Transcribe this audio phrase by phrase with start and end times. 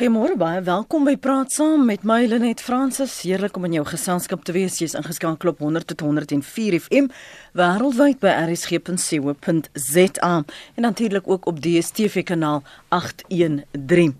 [0.00, 3.18] Goeiemôre baie welkom by Praat Saam met my Lenet Fransis.
[3.20, 4.78] Heerlik om in jou geselskap te wees.
[4.80, 7.10] Jy's ingeskakel op 100 tot 104 FM
[7.60, 14.16] wêreldwyd by rsg.co.za en natuurlik ook op DStv kanaal 813.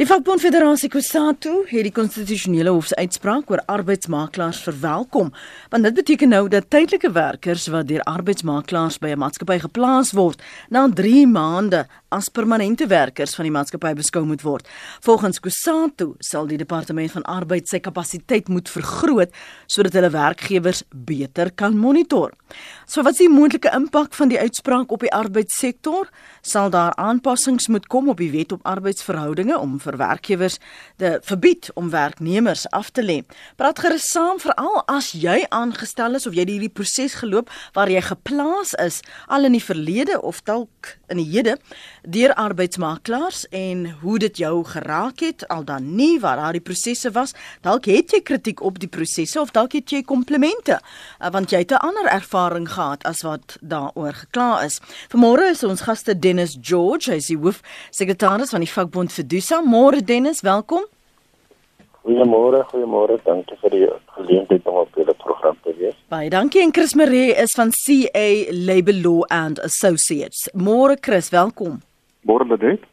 [0.00, 5.28] Die vakbond Federasie Kusatu het die konstitusionele hof se uitspraak oor arbeidsmakelaars verwelkom,
[5.68, 10.40] want dit beteken nou dat tydelike werkers wat deur arbeidsmakelaars by 'n maatskappy geplaas word,
[10.70, 14.68] na 3 maande as permanente werkers van die maatskappy beskou moet word.
[15.00, 19.30] Volgens Kusatu sal die departement van arbeid sy kapasiteit moet vergroot
[19.66, 22.32] sodat hulle werkgewers beter kan monitor.
[22.86, 26.08] So wat is die moontlike impak van die uitspraak op die arbeidssektor?
[26.40, 30.58] Sal daar aanpassings moet kom op die wet op arbeidsverhoudinge om vir werkgewers
[30.96, 33.18] te verbied om werknemers af te lê.
[33.56, 38.00] Praat gerus saam veral as jy aangestel is of jy hierdie proses geloop waar jy
[38.06, 41.58] geplaas is al in die verlede of dalk in die hede
[42.02, 47.34] deur arbeidsmakelaars en hoe dit jou geraak het al dan nie waar daardie prosesse was.
[47.62, 51.62] Dalk het jy kritiek op die prosesse of dalk het jy komplimente uh, want jy
[51.62, 54.80] het 'n ander ervaring gehad as wat daaroor gekla is.
[55.08, 59.26] Vanmôre is ons gaste Dennis George, hy is die hoof sekretaris van die vakbond vir
[59.26, 59.60] Dusa.
[59.72, 60.84] Môre Dennis, welkom.
[62.04, 63.16] Goeiemôre, goeiemôre.
[63.24, 63.86] Dankie vir die
[64.18, 65.94] geleentheid om op julle program te wees.
[66.12, 66.60] Baie dankie.
[66.60, 70.44] En Chris Maree is van CA Labour Law and Associates.
[70.52, 71.80] Môre Chris, welkom.
[72.28, 72.84] Môre Ledet.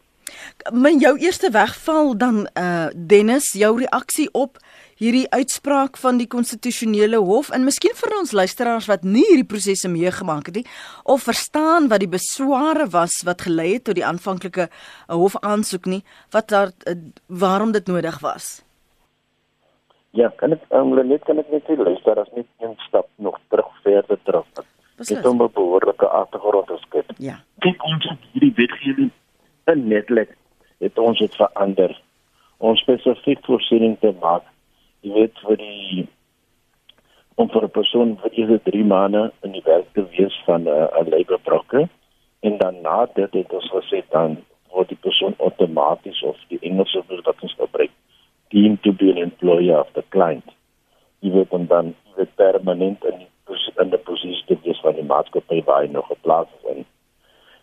[0.72, 4.62] Men jou eerste wegval dan eh uh, Dennis, jou reaksie op
[5.00, 9.88] hierdie uitspraak van die konstitusionele hof en miskien vir ons luisteraars wat nie hierdie prosesse
[9.92, 10.66] meegemaak het nie
[11.04, 15.88] of verstaan wat die besware was wat gelei het tot die aanvanklike uh, hof aansoek
[15.88, 16.02] nie,
[16.36, 18.60] wat daar uh, waarom dit nodig was.
[20.18, 23.40] Ja, kan ek um, net kan ek net sê luister as net een stap nog
[23.54, 24.46] terug verder terug.
[25.00, 27.12] Dit om 'n behoorlike agtergrond te skep.
[27.18, 27.40] Ja.
[27.64, 29.12] Kyk ons het hierdie wetgewing
[29.72, 30.36] in netlik
[30.80, 32.02] het ons dit verander.
[32.58, 34.44] Ons spesifiek voorsiening te maak.
[35.02, 36.08] Jy weet vir die
[37.40, 40.68] om vir 'n persoon vir hierdie 3 maande in die werk te wees van 'n
[40.68, 41.88] uh, 'n labor broker
[42.48, 44.38] en dan na dit het ons gesê dan
[44.74, 47.92] word die persoon outomaties of die Engelse woord wat ons gebruik
[48.50, 50.52] deemed to be an employer of the client.
[51.20, 53.30] Jy weet dan dan word permanent in die
[53.80, 56.86] in die posisie te wees van die maatskappy waar hy nog geplaas is in.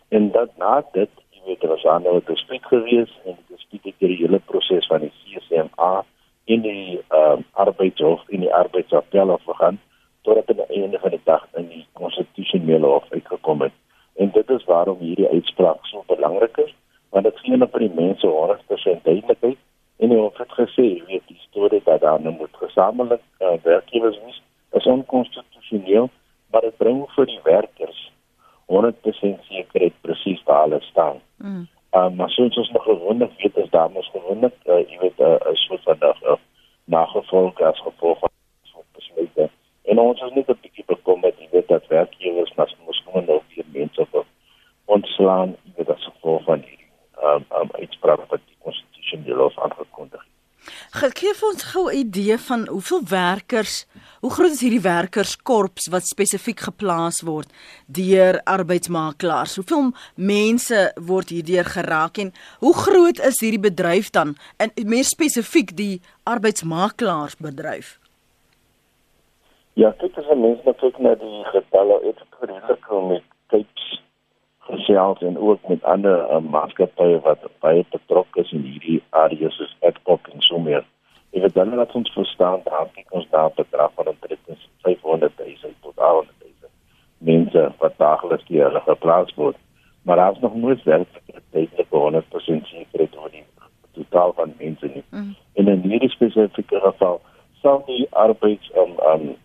[0.09, 3.55] En dat na dit, jy weet daar was aan nou 'n dispuut gewees en die
[3.55, 6.05] dispuut het die hele proses van die CSMA
[6.53, 9.79] in die uh, arbeidshof in die arbeidsappel afgegaan
[10.27, 13.75] totdat aan die einde van die dag in die konstitusionele hof uitgekom het.
[14.15, 16.73] En dit is waarom hierdie uitspraak so belangrik is,
[17.15, 19.59] want dit gee net vir die mense 100% duidelikheid
[19.97, 24.41] En hy het gesê, weet die storie dat daar nou moet gesamentlik uh, werkgewers wees,
[24.71, 26.09] is onkonstitusioneel,
[26.51, 28.03] maar dit bring vir die werkers
[28.69, 31.17] 100% sekerheid presies waar hulle staan.
[31.37, 31.65] Mm.
[31.97, 35.49] Um, maar soos ons nog gewoonlik weet, is daar mos gewoonlik, uh, jy weet, 'n
[35.49, 36.37] uh, soort van dag uh,
[36.85, 38.29] nagevolg as gevolg van
[38.63, 39.49] so besluite.
[39.83, 43.43] En ons is net 'n bietjie bekommerd, jy weet, dat werkgewers mas mos kom nog
[43.55, 44.25] weer mense op
[44.85, 46.87] ontslaan, jy weet, as gevolg van hierdie
[47.23, 51.17] um, um, uitspraak wat die konstitusionele hof aangekondig het.
[51.17, 53.85] Geef ons gou 'n idee van hoeveel werkers,
[54.21, 57.51] hoe groot is hierdie werkerskorps wat spesifiek geplaas word
[57.85, 59.55] deur arbeidsmakelaars?
[59.59, 64.35] Hoeveel mense word hierdeur geraak en hoe groot is hierdie bedryf dan?
[64.57, 67.97] En meer spesifiek die arbeidsmakelaarsbedryf.
[69.73, 74.01] Ja, dit is 'n mens wat kyk na die getalle, dit is redelik met tyds
[74.59, 79.75] gesels en ook met ander uh, maatskappye wat baie betrokke is in hierdie areas soos
[79.89, 80.85] Adcock en so meer.
[81.35, 85.73] Ek weet dan dat ons verstaan dat kyk ons daar bedrag van omtrent 500 000
[85.81, 86.71] tot 800 000
[87.17, 89.57] mense wat daagliks hier geplaas word.
[90.01, 91.21] Maar daar is nog nooit werk
[91.51, 93.43] tydelik 100% seker oor die
[93.91, 95.03] totaal van mense nie.
[95.09, 95.35] Mm.
[95.53, 97.21] En in hierdie spesifieke geval
[97.61, 99.35] sal die arbeids um, um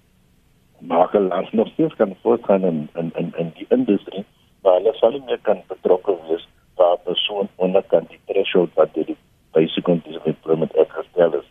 [0.79, 4.25] makelaars nog steeds kan voortgaan in in in, in die industrie
[4.63, 9.17] maar hulle sal nie meer kan betrokke wees waar persoon onderkant die threshold wat die
[9.53, 11.49] basic conditions of employment act gestel is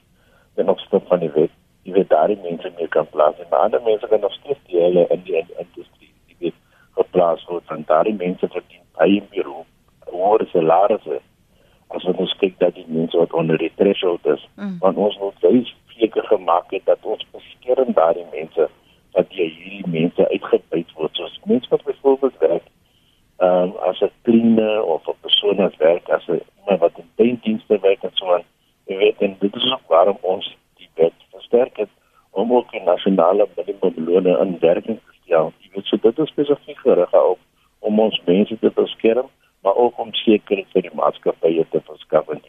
[0.63, 1.53] nog stop van die wet
[1.83, 4.79] die wet daar die mense meer kan plaas en ander mense kan nog steeds die
[4.79, 6.57] hele in die industrie die wet
[6.99, 9.51] geplaas word en daar die mense verdien baie meer
[10.11, 11.21] hoër salarisse
[11.87, 14.77] as wat ons kyk dat die mense wat onder die threshold is mm.
[14.83, 15.63] want ons moet baie
[15.95, 18.69] seker gemaak het dat ons beskerm daardie mense
[19.15, 22.69] dat jy hierdie mense uitgebuit word soos mense wat byvoorbeeld werk
[23.41, 27.79] um, as 'n kliener of 'n persoon wat werk as 'n iemand wat in tuindienste
[27.79, 28.43] werk en so aan.
[28.85, 31.89] Jy weet en dit is ook waarom ons die wet versterk het
[32.31, 35.53] om ook die nasionale minimumlone in werking te stel.
[35.59, 37.39] Jy weet so dit is spesifiek gerig op
[37.79, 39.27] om ons mense te beskerm,
[39.61, 42.41] maar ook om seker vir die maatskappye te verskaf en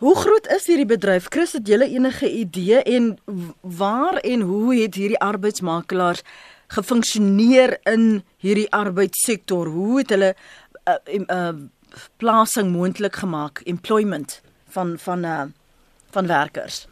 [0.00, 1.28] Hoe groot is hierdie bedryf?
[1.32, 3.14] Chris, het julle enige idee en
[3.60, 6.22] waar en hoe het hierdie arbeidsmakelaars
[6.74, 9.70] gefunksioneer in hierdie arbeidssektor?
[9.70, 11.54] Hoe het hulle 'n uh, uh, uh,
[12.16, 15.42] plasing moontlik gemaak, employment van van uh,
[16.10, 16.88] van werkers?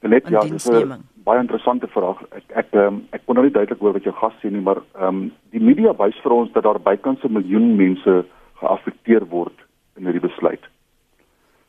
[0.00, 2.20] Net ja, dis 'n baie interessante vraag.
[2.36, 4.82] Ek ek um, ek kon nou nie duidelik hoor wat jou gas sê nie, maar
[4.94, 8.24] ehm um, die media wys vir ons dat daar bykans 'n miljoen mense
[8.60, 9.56] geaffekteer word
[9.96, 10.64] in hierdie besluit.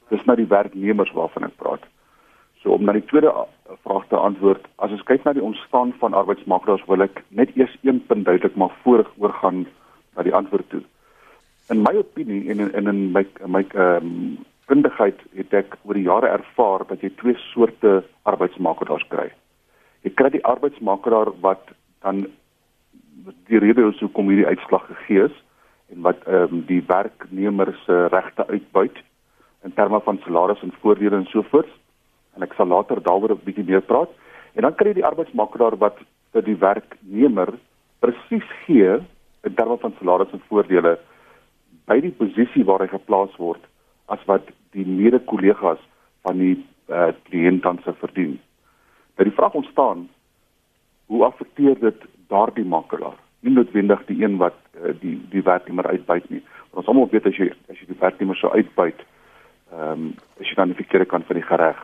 [0.10, 1.86] Dis nou die werknemers waarvan ek praat.
[2.62, 3.31] So om na die tweede
[3.86, 7.74] vraag te antwoord, as ons kyk na die ontstaan van arbeidsmakelaars, wil ek net eers
[7.86, 9.66] een punt duidelik maak voor oorgaan
[10.16, 10.81] na die antwoord toe.
[11.74, 14.19] In my opinie en in, in my my ehm um,
[14.66, 19.28] kundigheid het ek oor die jare ervaar dat jy twee soorte arbeidsmakelaars kry.
[20.01, 21.69] Jy kry die arbeidsmakelaar wat
[22.01, 22.24] dan
[23.50, 25.36] die rede is hoekom hierdie uitslag gegee is
[25.94, 28.98] en wat ehm um, die werknemer se regte uitbuit
[29.65, 31.69] in terme van salaris en voordele en so voort.
[32.35, 34.09] En ek sal later daaroor 'n bietjie meer praat.
[34.56, 35.97] En dan kry jy die arbeidsmakelaar wat
[36.31, 37.53] vir die werknemer
[38.00, 39.00] presies gee
[39.44, 40.97] in terme van salaris en voordele
[41.85, 43.62] by die posisie waar hy geplaas word
[44.13, 45.81] as wat die mede-kollegas
[46.25, 46.56] van die
[46.89, 48.39] uh, kliënt dan se verdien.
[49.15, 50.07] Dat die vraag ontstaan
[51.06, 53.17] hoe affekteer dit daardie makelaar?
[53.45, 56.41] Nie noodwendig die een wat uh, die die werknemer uitbuit nie.
[56.73, 59.06] Ons almal weet as jy as jy die werknemer so uitbuit,
[59.71, 61.79] ehm um, as jy dan die verkeerde kant van die gereg.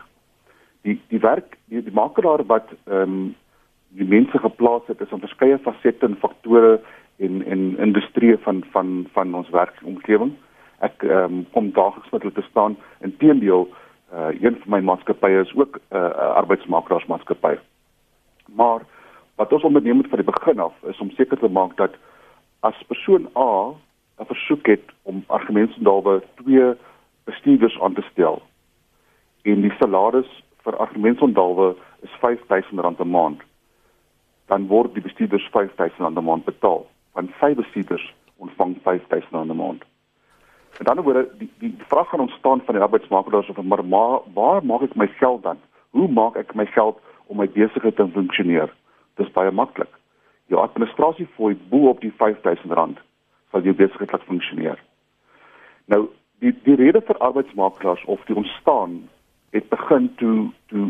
[0.82, 3.36] Die die werk die, die makelaar wat ehm um,
[3.92, 6.80] die mense geplaas het is op verskeie fasette en faktore
[7.18, 10.34] en en industrie van van van ons werkomgewing
[10.86, 12.78] ek um, kom daagliks met hulle te staan.
[13.06, 13.68] Inteendeel,
[14.14, 17.56] uh, een van my maatskappye is ook 'n uh, arbeidsmakelaarsmaatskappy.
[18.46, 18.82] Maar
[19.36, 21.94] wat ons onderneem het van die begin af is om seker te maak dat
[22.60, 23.74] as persoon A
[24.20, 26.74] 'n versoek het om argumentsondalwe twee
[27.32, 28.42] bestuurders aan te stel
[29.44, 30.30] en die salaris
[30.66, 31.74] vir argumentsondalwe
[32.06, 33.42] is R5000 'n maand
[34.52, 36.86] dan word die bestuurders R5000 'n maand betaal
[37.16, 39.84] van vyf bestuurders ontvang R5000 'n maand.
[40.78, 44.66] Met ander woorde, die die vraag gaan ontstaan van die arbeidsmakelaars of maar ma, waar
[44.66, 45.58] maak ek my geld dan?
[45.90, 48.74] Hoe maak ek my geld om my besigheid te funksioneer?
[49.16, 49.94] Dis baie maklik.
[50.46, 52.98] Jou administrasie fooi bo op die R5000
[53.52, 54.80] sal jou besigheid laat funksioneer.
[55.86, 56.08] Nou,
[56.42, 58.98] die die rede vir arbeidsmakelaars of die ontstaan
[59.56, 60.88] het begin toe toe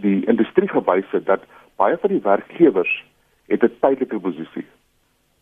[0.00, 1.44] die industrie gewys het dat
[1.76, 2.92] baie van die werkgewers
[3.46, 4.66] het 'n tydelike posisie.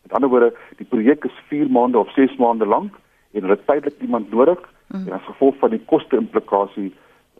[0.03, 2.95] Met ander woorde, die projek is 4 maande of 6 maande lank
[3.33, 5.07] en hulle tydelik iemand nodig mm.
[5.07, 6.93] en as gevolg van die koste implikasie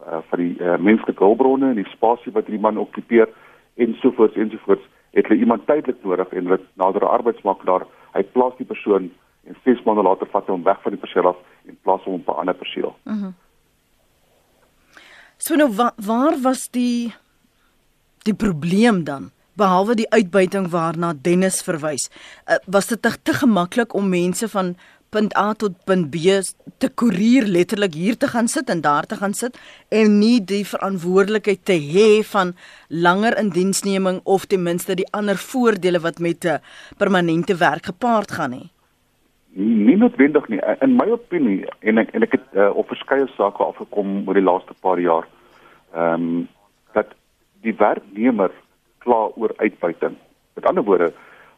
[0.07, 3.29] uh, van die uh, menslike hulpbronne en die spasie wat hierdie man okkupeer
[3.75, 8.67] ensovoorts ensovoorts het hulle iemand tydelik nodig en hulle nader 'n arbeidsmakelaar hy plaas die
[8.67, 9.11] persoon
[9.47, 12.15] en 6 maande later vat hy hom weg van die perseel af en plaas hom
[12.15, 12.97] op 'n ander perseel.
[13.05, 13.17] Mhm.
[13.17, 13.35] Mm
[15.41, 17.15] so nou wa waar was die
[18.23, 19.31] die probleem dan?
[19.61, 22.09] behalwe die uitbuiting waarna Dennis verwys.
[22.47, 24.75] Uh, was dit te, te gemaklik om mense van
[25.11, 26.39] punt A tot punt B
[26.79, 29.59] te koerier letterlik hier te gaan sit en daar te gaan sit
[29.89, 32.55] en nie die verantwoordelikheid te hê van
[32.89, 36.63] langer indiensneming of ten minste die ander voordele wat met 'n
[36.97, 38.71] permanente werk gepaard gaan nie.
[39.53, 40.61] Nie noodwendig nie.
[40.81, 44.47] In my opinie en ek en ek het uh, op verskeie sake afgekom oor die
[44.47, 45.27] laaste paar jaar.
[45.95, 46.49] Ehm um,
[46.95, 47.15] dat
[47.63, 48.51] die werknemer
[48.99, 50.17] kla oor uitbuiting.
[50.55, 51.13] Met ander woorde,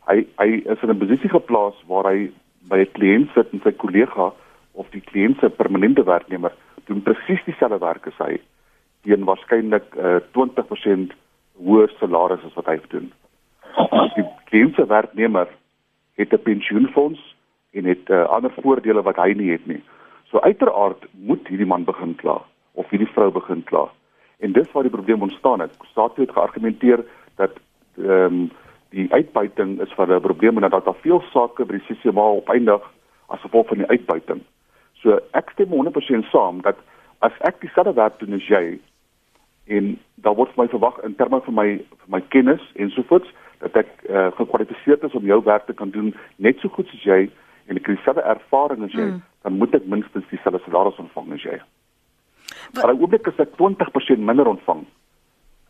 [0.08, 2.30] hy hy is in 'n posisie geplaas waar hy
[2.68, 4.32] by 'n kliënt sit en sy kollega
[4.72, 6.52] of die kliënt se permanente werknemer
[6.86, 8.40] doen presies dieselfde werk as hy
[9.02, 11.12] teen waarskynlik uh, 20%
[11.58, 13.12] hoër salaris as wat hy doen.
[14.16, 15.48] Die kliënt se werknemer
[16.16, 17.20] het 'n pensioenfonds
[17.72, 19.80] en het uh, ander voordele wat hy nie het nie.
[20.30, 22.40] So uiteraard moet hierdie man begin kla
[22.72, 23.86] of hierdie vrou begin kla.
[24.40, 25.74] En dis waar die probleem ontstaan het.
[25.90, 27.04] Staat het geargumenteer
[27.36, 27.58] dat
[27.98, 28.50] ehm um,
[28.92, 32.82] die uitbuiting is vir 'n probleem en dat daar veel sake by die CCMA opeindig
[33.26, 34.40] as gevolg van die uitbuiting.
[34.92, 36.76] So ek stem 100% saam dat
[37.18, 38.78] as ek dieselfde werk doen as jy
[39.66, 43.26] en daar word my verwag in terme van my van my kennis en so voort
[43.58, 47.02] dat ek uh, gekwalifiseerd is om jou werk te kan doen net so goed as
[47.06, 47.30] jy
[47.72, 49.20] en ek het dieselfde ervaring as jy, mm.
[49.46, 51.60] dan moet ek minstens dieselfde salaris ontvang as jy.
[52.76, 54.84] Maar ek hoop ek as ek 20% minder ontvang,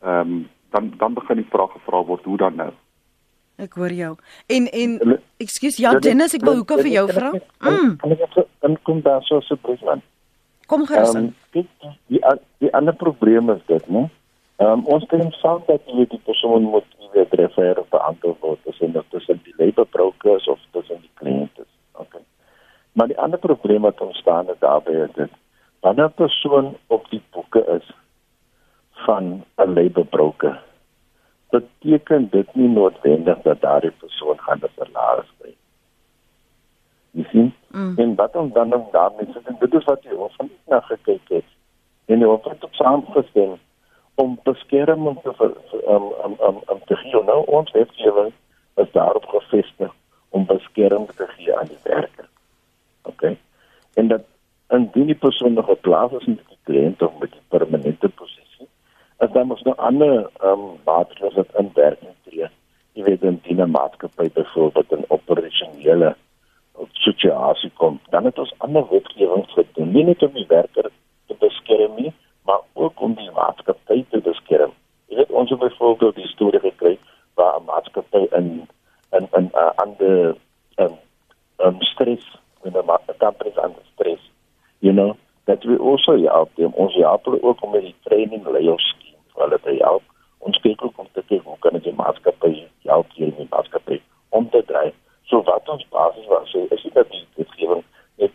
[0.03, 0.43] ehm um,
[0.73, 2.71] dan dan begin die vraag gevra word hoe dan nou?
[3.61, 4.15] Ek hoor jou.
[4.49, 7.29] En en ekskuus ja Dennis, ek wil hoekom vir jou vra?
[7.61, 7.99] Mm.
[8.65, 10.01] Dan kom daar so so presies aan?
[10.73, 11.29] Kom gerus aan.
[11.53, 11.69] Um,
[12.09, 12.25] die
[12.65, 14.09] die ander probleem is dit, né?
[14.63, 18.65] Ehm um, ons stem saam dat jy die persoon moet weer refer of beantwoord word
[18.65, 21.67] tussen dat tussen die labor brokers of tussen die kliënte.
[21.93, 22.25] Okay.
[22.93, 25.31] Maar die ander probleem wat ontstaan het daarbey is dit
[25.81, 27.91] wanneer 'n persoon op die boeke is
[28.91, 30.63] van 'n labor broker,
[31.51, 35.55] beteken dit nie noodwendig dat daardie persoon gaan 'n salaris kry.
[37.11, 37.55] Jy sien?
[37.69, 37.99] Mm.
[37.99, 41.29] En wat ons dan dan daarmee sê, dit is wat jy hoef van na gekyk
[41.29, 41.45] het.
[42.05, 43.59] En jy hoef dit op saamgestel
[44.15, 45.33] om beskerming te
[45.87, 48.33] um um um, um te gee nou ons wetgewing
[48.75, 49.93] is daarop gefestig
[50.33, 52.29] om beskerming te gee aan die werker.
[53.03, 53.23] OK.
[53.95, 54.25] En dat
[54.69, 58.69] indien die persoon nog geplaas is met die kliënt of met die permanente posisie,
[59.17, 62.49] as dan mos nou ander um maatreëls wat in werking tree.
[62.97, 66.15] Jy weet in die maatskappy byvoorbeeld 'n operasionele
[66.93, 70.91] situasie kom, dan het ons ander wetgewing gedoen, nie net om die werker
[71.27, 72.13] te beskerm nie,
[72.45, 74.73] maar ook om die maatskappy te beskerm.
[75.07, 76.99] Jy weet ons het byvoorbeeld die storie gekry
[77.35, 78.69] waar 'n maatskappy in
[79.13, 80.37] in 'n uh, ander
[80.77, 80.97] um,
[81.57, 82.25] um stress
[82.65, 84.23] in 'n company under stress.
[84.79, 86.73] You know, that we also help them.
[86.75, 90.03] Ons help hulle ook om met die training layers skema vir hulle te help.
[90.39, 92.53] Ons kyk ook om te kyk hoe kan die maatskappy
[92.89, 94.01] help hier in die maatskappy
[94.39, 94.95] om te dryf.
[95.31, 97.85] So wat ons basis was, so is dit dat die wetgewing
[98.21, 98.33] net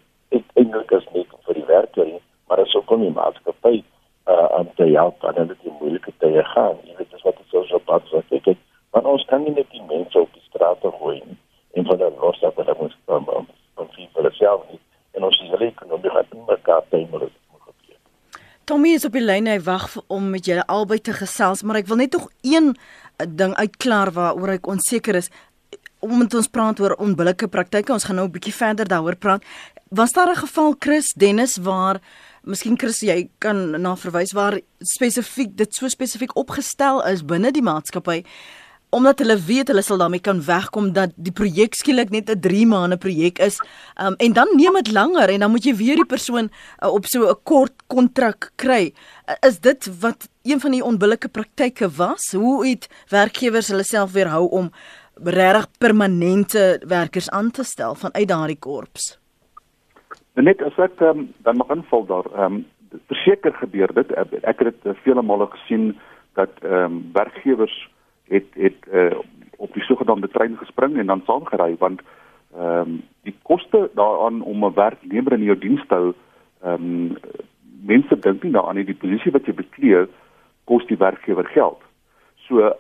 [0.60, 3.84] eintlik is nie vir die werker nie, maar is ook om die maatskappy
[4.28, 6.80] uh om te help aan hulle die moeilike tye gaan.
[6.88, 8.56] Jy weet dis wat ons so pad so kyk.
[8.96, 11.38] Want ons kan nie net die mense op die straat gooi nie
[11.78, 14.80] en van hulle los dat hulle moet kom om om vir hulle self nie.
[15.14, 17.30] En ons is hele ekonomie gaan in mekaar tymel.
[18.68, 21.88] Tommy is op die lyn hy wag om met julle albei te gesels, maar ek
[21.88, 22.74] wil net tog een
[23.18, 25.32] ding uitklaar waaroor ek onseker is
[26.06, 27.92] omdat ons praat oor onbillike praktyke.
[27.92, 29.44] Ons gaan nou 'n bietjie verder daaroor praat.
[29.90, 32.00] Was daar 'n geval Chris Dennis waar
[32.44, 37.62] Miskien Chris jy kan na verwys waar spesifiek dit so spesifiek opgestel is binne die
[37.62, 38.24] maatskappy
[38.90, 42.68] omdat hulle weet hulle sal daarmee kan wegkom dat die projek skielik net 'n 3
[42.68, 43.60] maande projek is.
[44.02, 46.50] Um, en dan neem dit langer en dan moet jy weer die persoon
[46.84, 48.94] uh, op so 'n kort kontrak kry.
[49.28, 52.32] Uh, is dit wat een van die onbillike praktyke was?
[52.32, 54.72] Hoe het werkgewers hulle self weerhou om
[55.24, 59.20] regtig permanente werkers aan te stel vanuit daardie korps?
[60.36, 62.66] Net as ek um, dan mag inval daar, um,
[63.08, 64.12] verseker gebeur dit.
[64.44, 65.98] Ek het dit vele male gesien
[66.34, 67.90] dat ehm um, werkgewers
[68.30, 69.18] het het uh,
[69.58, 72.02] op die sogenaamde trein gespring en dan saamgery want
[72.56, 76.14] ehm um, die koste daaraan om 'n werknemer in jou diens te hou,
[76.62, 77.18] ehm um,
[77.84, 80.08] mense dink nie daaraan nie die posisie wat jy beklee
[80.64, 81.82] kos die werkgewer geld.
[82.36, 82.72] So uh,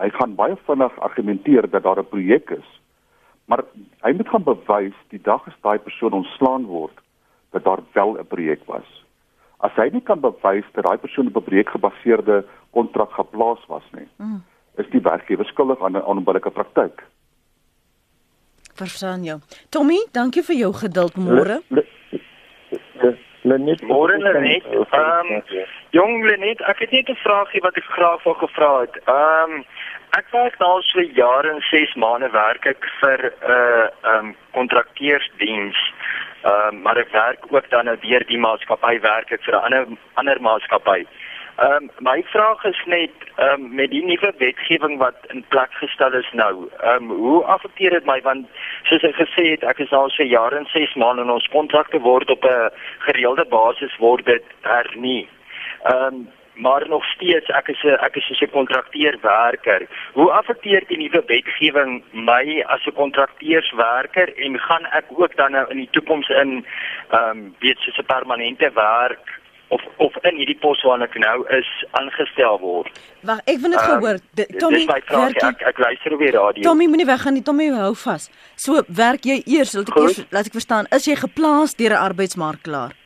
[0.00, 2.80] hy gaan baie vinnig argumenteer dat daar 'n projek is
[3.50, 3.64] Maar
[4.06, 7.00] hy moet gaan bewys die dag as daai persoon ontslaan word
[7.50, 8.88] dat daar wel 'n projek was.
[9.58, 14.08] As hy nie kan bewys dat daai persoon op 'n projekgebaseerde kontrak geplaas was nie,
[14.16, 14.42] mm.
[14.80, 17.02] Is die werkgewer skuldig aan 'n onbillike praktyk.
[18.74, 19.38] Verstaan jou.
[19.68, 21.62] Tommy, dankie vir jou geduld môre.
[23.42, 24.64] Lenet, môre net.
[24.64, 25.42] Ehm
[25.90, 28.96] jong Lenet, ek het net 'n vraagie wat ek graag wou gevra het.
[29.06, 29.64] Ehm um,
[30.18, 34.34] Ek werk nou so jare en 6 maande werk ek vir 'n uh, eh, um
[34.56, 35.78] kontrakteursdiens.
[36.42, 39.64] Ehm uh, maar ek werk ook dan nou weer die maatskappy werk ek vir 'n
[39.64, 40.98] ander ander maatskappy.
[40.98, 41.29] Ehm
[41.60, 46.12] um, my vraag is net ehm um, met die nuwe wetgewing wat in plek gestel
[46.12, 46.68] is nou.
[46.80, 48.46] Ehm um, hoe affekteer dit my want
[48.88, 52.00] soos ek gesê het ek is al so jare en 6 maande en ons kontrakte
[52.00, 52.70] word op 'n
[53.06, 55.28] gereelde basis word dit hernie.
[55.84, 59.86] Ehm um, maar nog steeds ek is 'n ek is so 'n kontrakteurswerker.
[60.12, 65.66] Hoe affekteer die nuwe wetgewing my as 'n kontrakteurswerker en gaan ek ook dan nou
[65.70, 66.64] in die toekoms in
[67.10, 69.40] ehm um, weet soos 'n permanente werk
[69.70, 73.00] of of in hierdie pos waar ek nou is aangestel word.
[73.26, 74.20] Wag, ek wil net um, gehoor.
[74.58, 76.64] Tommy, werk jy, ek ek luister weer radio.
[76.66, 77.44] Tommy moenie weggaan nie.
[77.46, 78.30] Tommy hou vas.
[78.58, 82.02] So, werk jy eers, laat ek eers laat ek verstaan, is jy geplaas deur 'n
[82.08, 82.96] arbeidsmarklaar?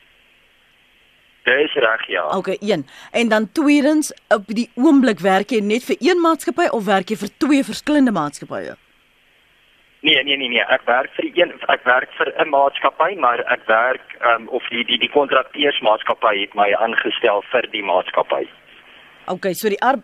[1.45, 2.23] Dis reg ja.
[2.37, 2.87] Okay, een.
[3.11, 7.17] En dan tweedens, op die oomblik werk jy net vir een maatskappy of werk jy
[7.21, 8.73] vir twee verskillende maatskappye?
[10.05, 10.65] Nee, nee, nee, nee.
[10.69, 14.67] Ek werk vir een ek werk vir 'n maatskappy, maar ek werk ehm um, of
[14.69, 18.43] die die die kontrakteursmaatskappy het my aangestel vir die maatskappy.
[19.33, 19.97] Okay, so die ar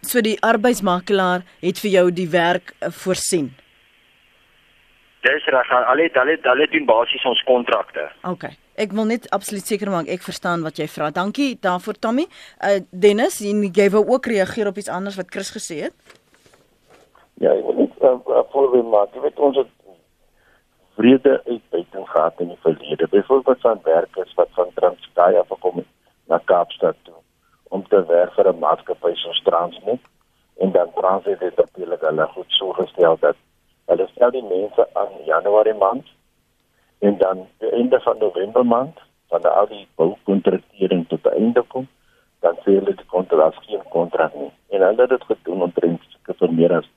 [0.00, 3.54] so die arbeidsmakelaar het vir jou die werk uh, voorsien.
[5.22, 5.70] Dis reg.
[5.70, 8.10] Hulle hulle hulle doen basies ons kontrakte.
[8.22, 8.56] Okay.
[8.74, 11.10] Ek wil net absoluut seker maak ek verstaan wat jy vra.
[11.10, 12.26] Dankie daarvoor Tommy.
[12.58, 15.94] Uh Dennis, jy wou ook reageer op iets anders wat Chris gesê het?
[17.38, 19.14] Ja, ek wil uh, voorbeeld maak.
[19.14, 19.70] Jy weet ons het
[20.98, 23.08] vrede uitbuiting gehad in die verlede.
[23.08, 25.90] Byvoorbeeld van werkers wat van Transkei af gekom het
[26.26, 27.14] na Kaapstad toe
[27.68, 30.00] om te werk vir 'n maatskappy soos Transnet
[30.56, 33.36] en dan Transnet het natuurlik hulle goed so gestel dat
[33.86, 36.06] hulle stel die mense aan Januarie maand
[36.98, 41.88] en dan die einde van November maand van al die boukontraktering tot die einde kom,
[42.40, 44.52] dan sê hulle die kontrak geen kontrak nie.
[44.68, 46.88] En hulle het dit gedoen omtrent vir meer as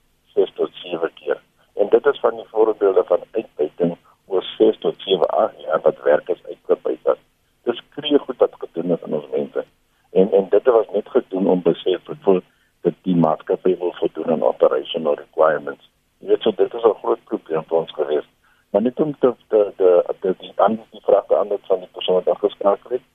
[0.42, 1.42] 6 tot 7 keer.
[1.74, 6.42] En dit is van die voorbeelde van uitbuiting oor 6 tot 7 jaar wat werkers
[6.46, 7.18] uitgebuit het.
[7.64, 9.66] Dis kreeg goed wat gedoen is aan ons mense.
[10.12, 12.42] En en dit was net gedoen om besef vir
[12.82, 15.90] dat die maatskappy wil voldoen aan operational requirements.
[16.18, 18.28] Jy weet so dit is 'n groot probleem vir ons gewees.
[18.70, 21.94] Maar net om te de de de die ander die vraag te antwoord van die
[21.98, 23.06] persoon wat geskakel het.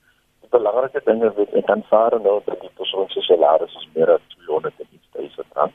[0.41, 3.87] Die belangrike ding is dat ek kan vaar nou dat die persoon se salaris is
[3.93, 4.73] meer as 200
[5.11, 5.73] duisend rand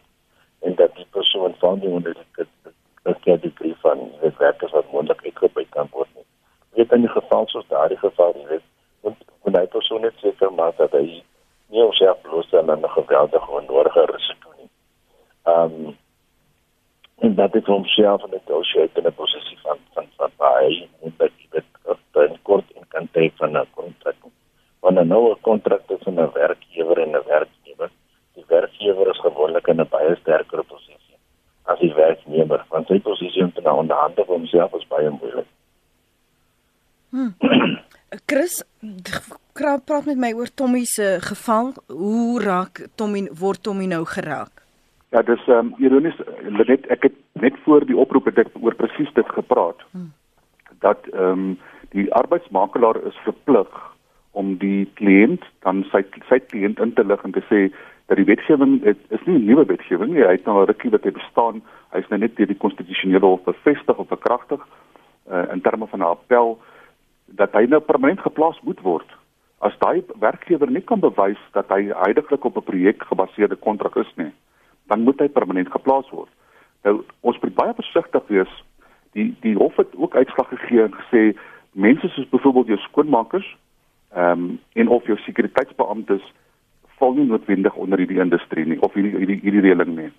[0.61, 2.23] en dat die persoon van die onder die
[3.02, 6.09] dat die brief van die werkers wat moontlik uitgebuit kan word.
[6.14, 6.23] Jy
[6.76, 8.66] weet in die geval soos daardie geval, jy weet,
[9.06, 11.04] want wanneer hy persoon net seker maak dat hy
[11.73, 14.71] nie homself blootstel aan 'n geweldige onnodige risiko nie.
[15.50, 15.97] Ehm um,
[17.23, 21.14] en dat dit homself in 'n negotiate in 'n posisie van van van baie en
[21.16, 21.64] dat dit
[22.12, 24.16] dan kort in kan teken van 'n kontrak.
[24.80, 27.90] Wanneer nou 'n kontrak tussen 'n werkgewer en 'n werknemer,
[28.35, 31.02] die werkgewer is gewoonlik in 'n baie sterker posisie
[31.64, 35.49] as die werknemer, want sy posisie om te nou onderhandel vir homself is baie moeilik.
[37.12, 37.35] Hmm.
[38.30, 38.62] Chris,
[39.52, 41.73] praat met my oor Tommy se geval.
[41.87, 44.62] Hoe raak Tommy word Tommy nou geraak?
[45.12, 46.19] Ja, dis ehm um, ironies
[46.69, 49.83] net ek het net voor die oproep het ek oor presies dit gepraat.
[49.91, 50.12] Hmm.
[50.85, 51.59] Dat ehm um,
[51.93, 53.69] die arbeidsmakelaar is verplig
[54.33, 57.67] om die kliënt dan sy sy kliënt in te lig en te sê
[58.09, 60.25] dat die wetgewing het, is nie 'n nuwe wetgewing nie.
[60.25, 61.62] Hy het nou 'n rukkie wat hy bestaan.
[61.93, 64.61] Hy is nou net deur die konstitusionele hof bevestig of bekragtig
[65.33, 66.59] uh, in terme van 'n appel
[67.26, 69.09] dat hy nou permanent geplaas moet word.
[69.62, 74.12] As daai werkgewer nie kan bewys dat hy heidaglik op 'n projek gebaseerde kontrak is
[74.16, 74.33] nie,
[74.90, 76.31] dan moet hy permanent geplaas word.
[76.83, 78.52] Nou ons moet baie versigtig wees.
[79.12, 81.37] Die die hof het ook uitslag gegee en gesê
[81.73, 83.57] mense soos byvoorbeeld jou skoonmakers,
[84.14, 86.23] ehm um, en of jou sekuriteitsbeamptes
[86.99, 90.10] val nie noodwendig onder hierdie industrie nie of hierdie hierdie hierdie reëling nie.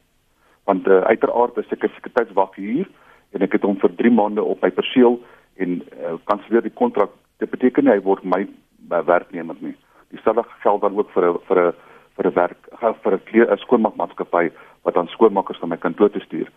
[0.64, 2.88] Want uh, uiteraard is ek 'n sekuriteitswag hier
[3.34, 5.20] en ek het hom vir 3 maande op my perseel
[5.56, 7.12] en uh, kanselleer die kontrak.
[7.38, 8.48] Dit beteken hy word my,
[8.88, 9.76] werknemer nie.
[10.10, 11.74] Dieselfde geld dan ook vir 'n vir 'n
[12.16, 14.52] vir 'n werk vir 'n kleer 'n skoonmaakmaatskappy
[14.84, 16.52] wat dan skoonmakers na my kantoor toe stuur.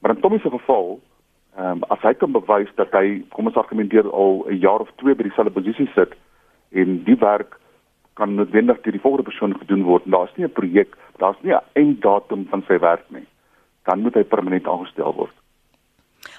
[0.00, 1.00] Maar in Tommy se geval,
[1.56, 4.90] ehm um, as hy kan bewys dat hy kom ons argumenteer al 'n jaar of
[4.96, 6.14] 2 by dieselfde posisie sit
[6.70, 7.58] en die werk
[8.14, 10.02] kan noodwendig deur die volgende persoon gedoen word.
[10.06, 13.26] Daar's nie 'n projek, daar's nie 'n einddatum van sy werk nie.
[13.84, 15.34] Dan moet hy permanent aangestel word.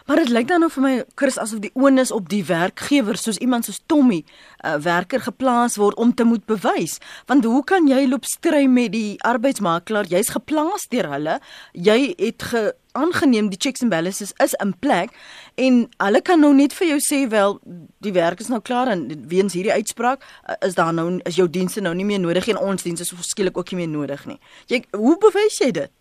[0.05, 3.37] Maar dit lyk dan nou vir my Chris asof die onus op die werkgewer soos
[3.37, 6.97] iemand soos Tommy 'n uh, werker geplaas word om te moet bewys.
[7.25, 10.05] Want hoe kan jy loop stry met die arbeidsmakelaar?
[10.05, 11.39] Jy's geplaas deur hulle.
[11.73, 15.13] Jy het ge aangeneem die checks and balances is in plek
[15.55, 17.59] en hulle kan nou net vir jou sê wel
[18.03, 21.47] die werk is nou klaar en weens hierdie uitspraak uh, is daar nou is jou
[21.49, 24.39] dienste nou nie meer nodig en ons dienste is skielik ook nie meer nodig nie.
[24.67, 25.93] Jy hoe bewys jy dit?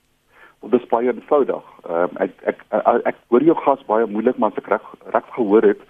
[0.61, 1.65] Dit is baie eenvoudig.
[1.87, 5.29] Ehm ek, ek ek ek hoor jou gas baie moeilik maar as ek reg reg
[5.37, 5.85] gehoor het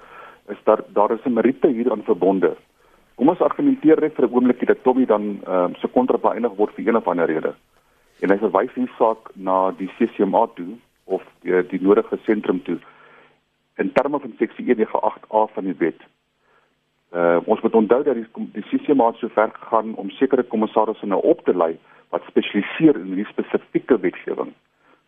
[0.49, 2.57] is daar daar is 'n meriete hier aan verbonde.
[3.15, 6.57] Kom ons argumenteer net vir 'n oombliekie dat Tommy dan ehm uh, se kontrak beëindig
[6.57, 7.55] word vir een of ander rede.
[8.21, 12.79] En hy verwys hier saak na die CCMA toe of die, die nodige sentrum toe
[13.77, 16.01] in terme van seksie 198A van die wet.
[17.17, 21.21] Uh, ons moet onthou dat die, die CCMA so ver gegaan om sekere kommissarisse nou
[21.25, 21.79] op te lei
[22.13, 24.53] wat spesialiseer in hierdie spesifieke wetgewing.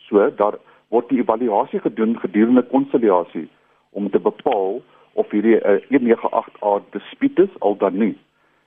[0.09, 0.57] So daar
[0.89, 3.49] word die evaluasie gedoen gedurende konsiliasie
[3.91, 4.81] om te bepaal
[5.13, 8.15] of hierdie uh, 198A dispuut is al dan nie.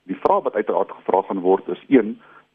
[0.05, 2.13] Die vraag wat uiteraard gevra gaan word is 1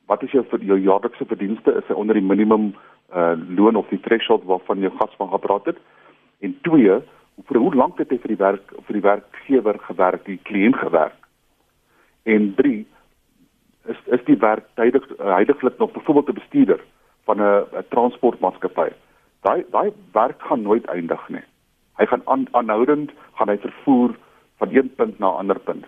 [0.08, 2.70] wat is jou vir jou jaarlikse verdienste is hy onder die minimum
[3.12, 5.80] uh, loon of die threshold waarvan jou gas van gepraat het
[6.40, 7.00] en 2
[7.46, 11.18] vir hoe lank het hy vir die werk vir die werkgewer gewerk die kliënt gewerk
[12.24, 12.86] en 3
[13.92, 16.80] is is die werk tydig heidaglik nog byvoorbeeld 'n bestuurder
[17.24, 18.88] van 'n transportmaatskappy.
[19.40, 21.44] Daai daai werk gaan nooit eindig nie.
[21.98, 24.16] Hy gaan aan, aanhoudend gaan hy vervoer
[24.56, 25.86] van een punt na 'n ander punt.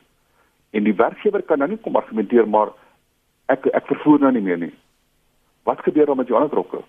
[0.71, 2.69] En die werkgewer kan nou nie kom argumenteer maar
[3.47, 4.75] ek ek vervoer nou nie meer nie.
[5.63, 6.83] Wat gebeur dan met jou ander trokke?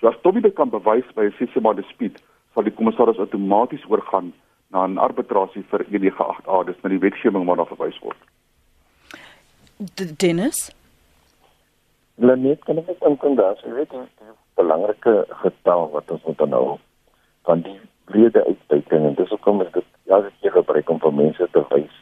[0.00, 2.22] So as Tommy dit kan bewys by 'n sistema dispuut,
[2.54, 4.32] sal die kommissaris outomaties oorgaan
[4.70, 8.18] na 'n arbitrasie vir 198A, dis nou die wetgewing waarna verwys word.
[10.18, 10.70] Dennis?
[12.16, 16.78] Lanet kan ek dink dat jy weet die, belangrike getal wat ons moet aanhou
[17.42, 21.12] van die brede uitbuiting en dis hoekom ek dit ja ek hier gebruik om vir
[21.12, 21.96] mense te wys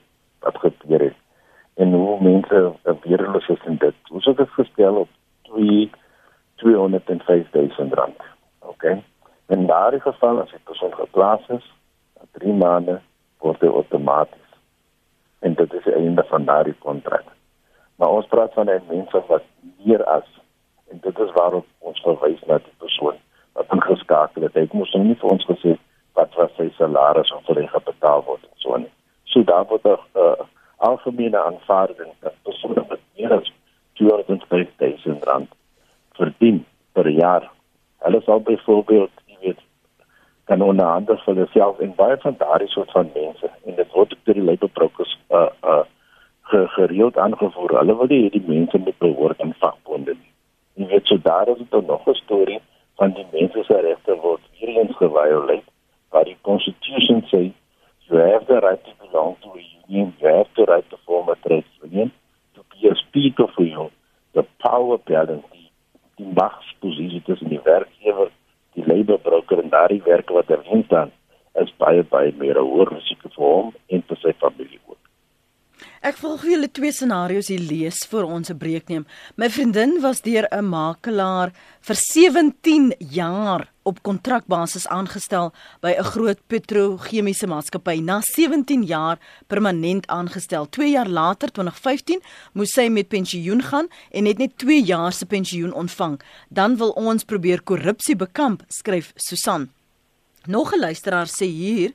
[0.45, 1.19] wat gebeur het
[1.81, 2.61] en hoe mense
[3.07, 3.97] weerloos is in dit.
[4.11, 5.09] Ons het dit gestel op
[5.49, 5.91] 2
[6.63, 8.21] 205000 rand.
[8.61, 8.85] OK.
[9.53, 11.65] En daardie geval as dit persoon geplaas is,
[12.39, 13.01] 3 maande
[13.45, 14.53] word dit outomaties
[15.45, 17.25] en dit is einde van daardie kontrak.
[17.97, 19.45] Maar ons praat van 'n mens wat
[19.85, 20.29] meer as
[20.91, 23.17] en dit is waarop ons verwys na die persoon
[23.53, 24.55] wat ingeskakel het.
[24.55, 25.77] Hy moes nie vir ons gesê
[26.13, 28.93] wat was sy salaris of hoe hy betaal word en so nie.
[29.25, 30.45] So daar word 'n uh,
[30.77, 33.53] algemene aanvaarding dat persone met meer as
[33.93, 35.51] 250 rand
[36.13, 37.51] verdien per jaar.
[37.99, 39.11] Hulle sal byvoorbeeld,
[39.45, 39.61] weet,
[40.51, 44.15] kan onder andere vir hulself en baie van daardie soort van mense en dit word
[44.25, 45.83] deur die Labour Brokers uh uh
[46.77, 47.79] gereeld aangevoer.
[47.79, 50.33] Hulle wil nie hierdie mense met behoort aan vakbonde nie.
[50.81, 52.61] Jy weet so daar is dit nog 'n storie
[53.01, 55.71] van die mense se regte word weer eens geviolate
[56.11, 57.53] waar die constitution sê
[58.09, 61.29] you have the right to belong to a union, you have the right to form
[61.29, 62.13] a trade union,
[62.55, 63.91] to be a speaker for you,
[64.35, 65.71] the power balance, die,
[66.19, 68.31] die machtsposisie tussen die werkgewer,
[68.75, 71.13] die labor broker en daardie werker wat erin staan,
[71.61, 74.99] is baie baie meer 'n hoër risiko vir hom en vir sy familie ook.
[76.03, 79.07] Ek wil vir julle twee scenario's hier lees vir ons 'n breek neem.
[79.37, 86.39] My vriendin was deur 'n makelaar vir 17 jaar op kontrakbasis aangestel by 'n groot
[86.47, 88.01] petrochemiese maatskappy.
[88.01, 90.69] Na 17 jaar permanent aangestel.
[90.69, 95.27] 2 jaar later, 2015, moes sy met pensioen gaan en het net 2 jaar se
[95.27, 96.21] pensioen ontvang.
[96.49, 99.71] Dan wil ons probeer korrupsie bekamp, skryf Susan.
[100.47, 101.93] Nog 'n luisteraar sê hier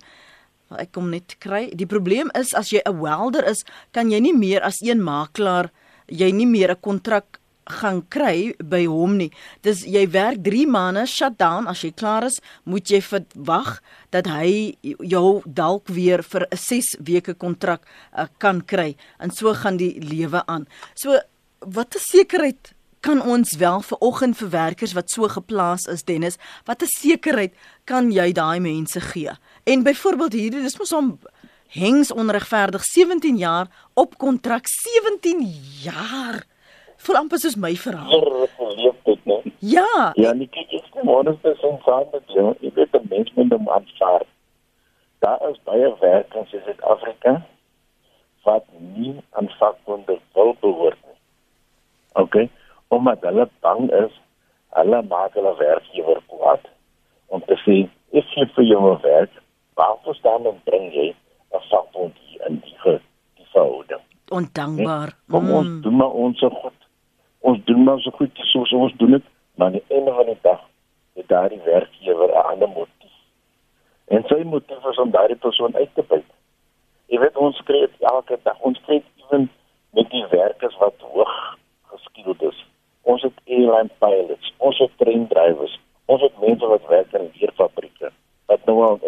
[0.75, 1.71] ek kom net kry.
[1.75, 5.71] Die probleem is as jy 'n welder is, kan jy nie meer as een makelaar
[6.07, 9.29] jy nie meer 'n kontrak gaan kry by hom nie.
[9.61, 13.77] Dis jy werk 3 maande shutdown as jy klaar is, moet jy verwag
[14.15, 17.81] dat hy jou dalk weer vir 'n 6 weke kontrak
[18.17, 18.95] uh, kan kry.
[19.19, 20.67] En so gaan die lewe aan.
[20.95, 21.19] So
[21.59, 26.37] wat 'n sekerheid kan ons wel vir oggend vir werkers wat so geplaas is Dennis,
[26.65, 27.53] wat 'n sekerheid
[27.85, 29.31] kan jy daai mense gee?
[29.65, 31.19] En byvoorbeeld hierdie dis mos om
[31.67, 35.43] hengs onregverdig 17 jaar op kontrak 17
[35.83, 36.45] jaar.
[36.97, 38.47] Voel amper soos my verhaal.
[39.59, 40.11] Ja.
[40.15, 42.49] Ja, nie kyk ek sê ons is ons saam met jou.
[42.61, 44.25] Ek weet die mense moet hom aanvaar.
[45.25, 47.33] Daar is baie werkers in Suid-Afrika
[48.47, 51.17] wat nie aan vakbonde wil behoort nie.
[52.21, 52.37] OK,
[52.93, 54.13] omdat hulle bang is
[54.77, 56.69] hulle maak hulle werkgewer kwaad
[57.33, 57.77] om te sê
[58.15, 59.41] if jy vir jou werk
[59.79, 62.77] waarvoor staan dan bring jy 'n vakbond hier in die
[63.37, 64.03] die verhouding?
[64.29, 65.11] Ondankbaar.
[65.11, 65.31] Nee?
[65.31, 65.57] Kom mm.
[65.59, 66.76] ons doen maar ons goed.
[67.47, 70.63] Ons doen maar so goed soos ons doen dit, maar die einde van die dag
[71.15, 73.15] het daardie werkgewer 'n ander motief.
[74.07, 76.31] En sy motief is om daardie persoon uit te byt.
[77.05, 79.49] Jy weet ons kry elke dag ons kry ewen
[79.93, 81.35] met die werkers wat hoog
[81.91, 82.65] geskield is.
[83.01, 88.11] Ons het airline pilots, ons het train drivers, ons het mense wat werk in dierfabrieke
[88.45, 88.99] wat nou al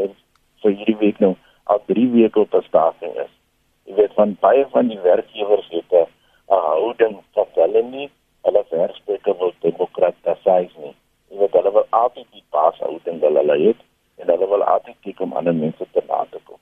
[0.61, 3.33] vir hierdie week nou al 3 weke op staking is.
[3.83, 6.07] Jy weet van baie van die werkgewers het 'n
[6.47, 8.09] houding dat hulle nie
[8.47, 10.95] hulle werksplekke wil demokratiseer nie.
[11.29, 13.85] Jy weet hulle wil altyd die baas houding wil hulle het
[14.21, 16.59] en hulle wil altyd kyk om ander mense te laat kom.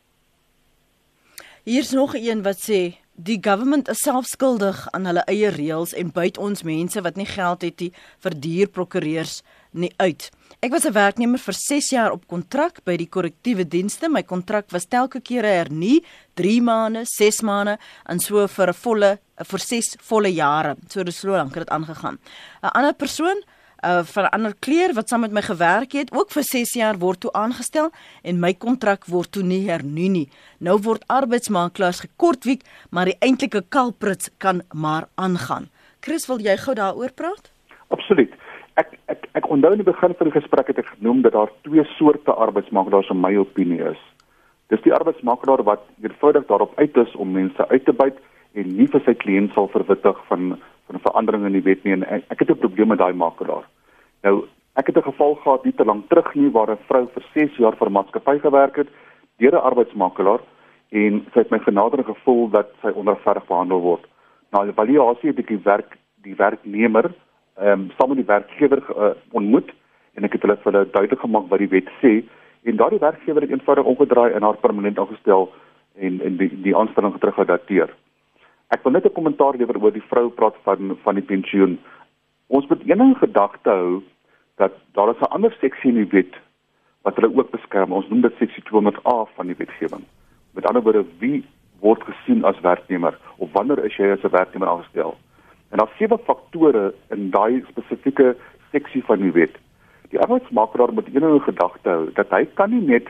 [1.67, 2.81] Hier's nog een wat sê
[3.17, 7.63] die government is selfskuldig aan hulle eie reëls en buit ons mense wat nie geld
[7.65, 7.89] het nie
[8.23, 9.39] vir duur prokureurs
[9.73, 10.29] nie uit.
[10.61, 14.09] Ek was 'n werknemer vir 6 jaar op kontrak by die korrektiewe dienste.
[14.09, 15.99] My kontrak was telke kere hernu,
[16.35, 20.75] 3 maande, 6 maande en so vir 'n volle vir 6 volle jare.
[20.89, 22.19] So dis so lank het dit aangegaan.
[22.63, 23.43] 'n Ander persoon
[23.83, 26.97] uh van 'n ander kleur wat saam met my gewerk het, ook vir 6 jaar
[26.97, 27.91] word toe aangestel
[28.23, 30.29] en my kontrak word toe nie hernu nie.
[30.59, 35.69] Nou word arbeidsmakelaars gekortwiek, maar die eintlike kalprits kan maar aangaan.
[35.99, 37.51] Chris, wil jy gou daaroor praat?
[37.87, 38.33] Absoluut
[38.77, 41.51] ek ek ek onthou in die begin van die gesprek het ek genoem dat daar
[41.65, 44.01] twee soorte arbeidsmakelaars in my opinie is.
[44.71, 48.19] Dis die arbeidsmakelaar wat eenvoudig daarop uit is om mense uit te byt
[48.57, 50.57] en nie vir sy kliënt sal verwittig van
[50.87, 53.65] van veranderinge in die wet nie en ek, het 'n probleem met daai makelaar.
[54.23, 54.45] Nou,
[54.75, 57.57] ek het 'n geval gehad nie te lank terug nie waar 'n vrou vir 6
[57.57, 58.87] jaar vir 'n maatskappy gewerk het
[59.37, 60.39] deur 'n arbeidsmakelaar
[60.91, 64.05] en sy het my genader gevoel dat sy onregverdig behandel word.
[64.51, 67.11] Nou, die evaluasie het ek die werk die werknemer
[67.57, 69.71] ehm um, saam met die werkgewer uh, ontmoet
[70.13, 72.23] en ek het hulle vir hulle duidelik gemaak wat die wet sê
[72.63, 75.49] en daardie werkgewer het eenvoudig omgedraai en haar permanent aangestel
[75.95, 77.93] en en die die aanstelling teruggedateer.
[78.67, 81.79] Ek wil net 'n kommentaar lewer oor die vrou praat van van die pensioen.
[82.47, 84.03] Ons moet eendag gedagte hou
[84.57, 86.35] dat daar is 'n ander seksie in die wet
[87.03, 87.91] wat hulle ook beskerm.
[87.91, 90.03] Ons noem dit seksie 200A van die wetgewing.
[90.51, 91.45] Met ander woorde, wie
[91.79, 95.17] word gesien as werknemer of wanneer is jy as 'n werknemer aangestel?
[95.71, 98.35] En daar's sewe faktore in daai spesifieke
[98.71, 99.55] seksie van die wet.
[100.09, 103.07] Die arbeidsmakelaar moet eendag in gedagte hou dat hy kan nie net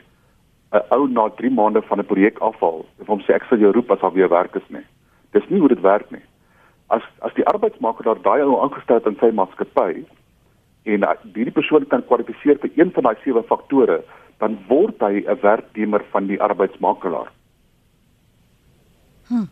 [0.71, 3.71] 'n ou na 3 maande van 'n projek afval en hom sê ek sal jou
[3.71, 4.85] roep as daar weer werk is nie.
[5.37, 6.23] Dis nie hoe dit werk nie.
[6.93, 10.05] As as die arbeidsmakelaar daai ou aangestel in sy maatskappy
[10.87, 11.03] en
[11.35, 13.99] hierdie persoon kan kwalifiseer vir een van daai sewe faktore,
[14.41, 17.29] dan word hy 'n werknemer van die arbeidsmakelaar.
[19.27, 19.47] Hm.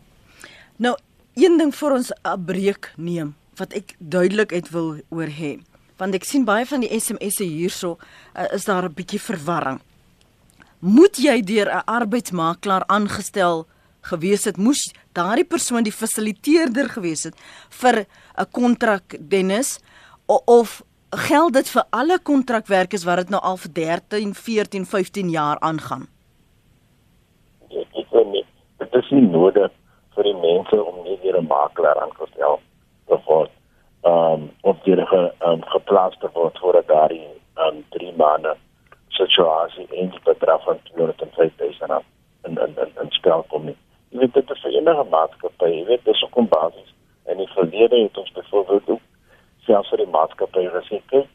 [0.78, 0.94] Nou,
[1.34, 5.60] een ding vir ons 'n breek neem wat ek duidelik uit wil oor hê.
[5.96, 7.98] Want ek sien baie van die SMS'e hierso
[8.34, 9.80] uh, is daar 'n bietjie verwarring.
[10.80, 13.66] Moet jy deur 'n arbeidsmakelaar aangestel
[14.10, 17.36] gewees het, moes daardie persoon die fasiliteerder gewees het
[17.80, 18.06] vir
[18.38, 19.78] 'n kontrak Dennis
[20.26, 25.58] of geld dit vir alle kontrakwerkers wat dit nou al vir 13, 14, 15 jaar
[25.60, 26.08] aangaan?
[27.70, 28.44] Ek weet nie.
[28.78, 29.72] Dit is nie nodig
[30.14, 32.60] vir die mense om net weer 'n makelaar aangestel
[33.06, 33.50] te word.
[34.02, 38.56] Ehm um, of jy ge, um, geplaas te word vir daardie um, 3 maande
[39.08, 42.04] situasie en bedrag van 250.000
[42.44, 43.76] in in in in spel kom nie.
[44.16, 46.94] Jy weet dit is vir enige maatskappy, jy weet dis ook 'n basis.
[47.28, 49.04] En in die verlede het ons byvoorbeeld ook
[49.66, 51.26] selfs vir die maatskappy gesê kyk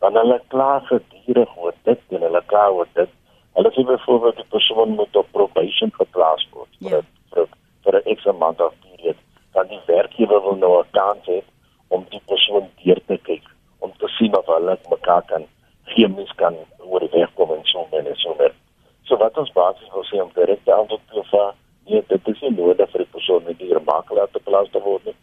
[0.00, 3.10] dan hulle klaar gedurig oor dit en hulle klaar oor dit
[3.58, 7.02] hulle sê byvoorbeeld die persoon moet op probation geplaas word ja.
[7.34, 7.48] vir
[7.84, 9.18] vir 'n ekstra maand of period
[9.58, 11.40] dan die werkgewer wil nou 'n kans hê
[11.88, 13.44] om die persoon deur te kyk
[13.84, 15.44] om te sien of hulle mekaar kan
[15.94, 18.54] chemies kan oor die weg kom en so en so meer
[19.02, 21.50] so wat ons basies wil sê om direk te antwoord te gee
[21.86, 25.04] nee dit is nie nodig vir die persoon met die makelaar te plaas te word
[25.04, 25.16] nie.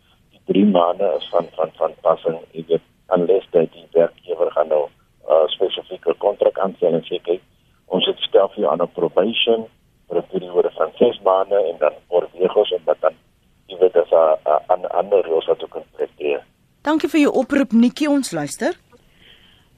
[0.50, 4.86] 3 maande is van van van passing jy weet unless dat die werkgewer gaan nou
[4.86, 4.92] 'n
[5.34, 7.42] uh, spesifieke kontrak aanstel en sê kyk
[7.88, 9.66] ons het stel vir jou aan 'n probation
[10.08, 13.16] vir 'n periode van 6 maande en dan word weer gous en dan
[13.68, 15.84] jy weet as 'n ander reëls wat ook kan
[16.82, 18.74] Dankie vir jou oproep Nikki ons luister.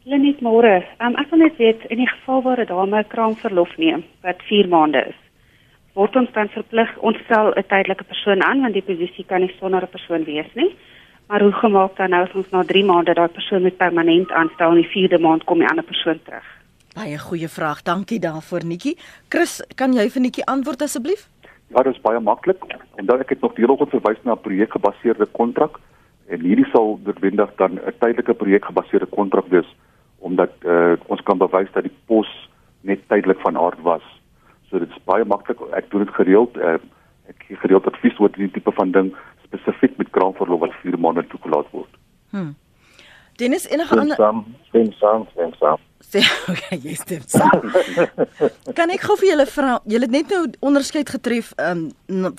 [0.06, 0.86] Lenet môre.
[1.02, 4.68] Um, ek wil net weet in die geval waar 'n dame kraamverlof neem wat 4
[4.68, 5.21] maande is
[5.94, 9.54] word ons dan verplig ons stel 'n tydelike persoon aan want die posisie kan nie
[9.60, 10.76] sonder 'n persoon wees nie.
[11.28, 14.70] Maar hoe gemaak dan nou as ons na 3 maande daai persoon met permanent aanstel
[14.70, 16.44] en die 4de maand kom die ander persoon terug?
[16.96, 17.82] Baie goeie vraag.
[17.84, 18.98] Dankie daarvoor Nikki.
[19.30, 21.30] Chris, kan jy vir Nikki antwoord asseblief?
[21.68, 22.60] Ja, dit is baie maklik.
[22.96, 25.80] En dan ek het nog dieroggend verwys na 'n projekgebaseerde kontrak
[26.28, 29.76] en hierdie sal noodwendig dan 'n tydelike projekgebaseerde kontrak wees
[30.20, 32.30] omdat uh, ons kan bewys dat die pos
[32.82, 34.04] net tydelik van aard was.
[34.72, 35.60] So dit is baie maklik.
[35.76, 36.56] Ek doen dit gereeld.
[36.56, 36.80] Uh,
[37.28, 39.12] ek gee gereeld advies oor hierdie tipe van ding
[39.44, 42.00] spesifiek met kraamverlof wat 4 maande toegelaat word.
[42.32, 42.54] Hm.
[43.42, 45.80] Dennis enige ander Sam, stem saam, stem saam.
[46.12, 47.64] Sê, okay, jy stem saam.
[48.78, 51.88] kan ek gou vir julle vra, julle het net nou onderskeid getref um,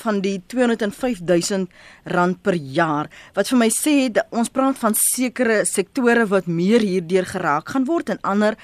[0.03, 1.67] van die 205000
[2.15, 6.85] rand per jaar wat vir my sê dat ons praat van sekere sektore wat meer
[6.85, 8.59] hierdeur geraak gaan word en ander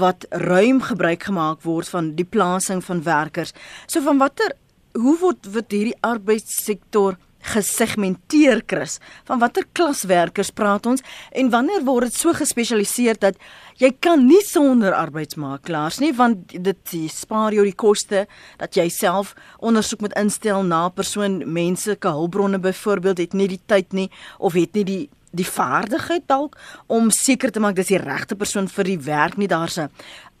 [0.00, 3.54] wat ruim gebruik gemaak word van die plasing van werkers.
[3.86, 4.56] So van watter
[4.98, 8.98] hoe word word hierdie arbeidssektor gesegmenteer Chris.
[9.28, 13.36] Van watter klaswerkers praat ons en wanneer word dit so gespesialiseer dat
[13.80, 18.24] jy kan nie sonder arbeidsmakelaars nie want dit spaar jou die koste
[18.60, 23.92] dat jy self ondersoek moet instel na persoon menslike hulpbronne byvoorbeeld het nie die tyd
[23.92, 25.02] nie of het nie die
[25.34, 26.54] die vaardigheid dalk
[26.86, 29.50] om seker te maak dis die regte persoon vir die werk nie.
[29.50, 29.90] Daar's 'n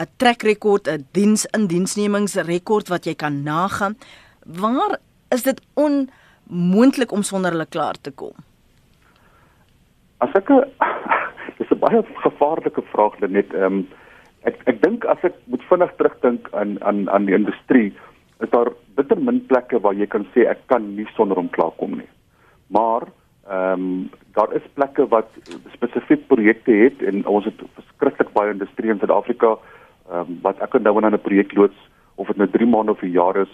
[0.00, 3.96] 'n trek rekord 'n diens in diensnemingsrekord wat jy kan nagaan.
[4.46, 4.98] Waar
[5.30, 6.10] is dit on
[6.48, 8.34] moontlik om sonder hulle klaar te kom?
[10.18, 10.48] As ek
[11.58, 13.86] dis 'n baie gevaarlike vraag net ehm um,
[14.44, 17.92] ek ek dink as ek moet vinnig terugdink aan aan aan die industrie
[18.44, 21.96] is daar bitter min plekke waar jy kan sê ek kan nie sonder hom klaarkom
[21.98, 22.10] nie.
[22.68, 23.08] Maar
[23.48, 25.30] ehm um, daar is plekke wat
[25.72, 29.56] spesifiek projekte het en ons het verskriklik baie industrie in Suid-Afrika
[30.10, 31.78] ehm um, wat ek nou aan 'n projek loods
[32.14, 33.52] of dit nou 3 maande of 'n jaar is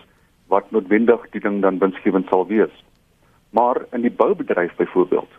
[0.50, 2.74] wat noodwendig die ding dan winsgewend sal wees.
[3.50, 5.30] Maar in die boubedryf byvoorbeeld,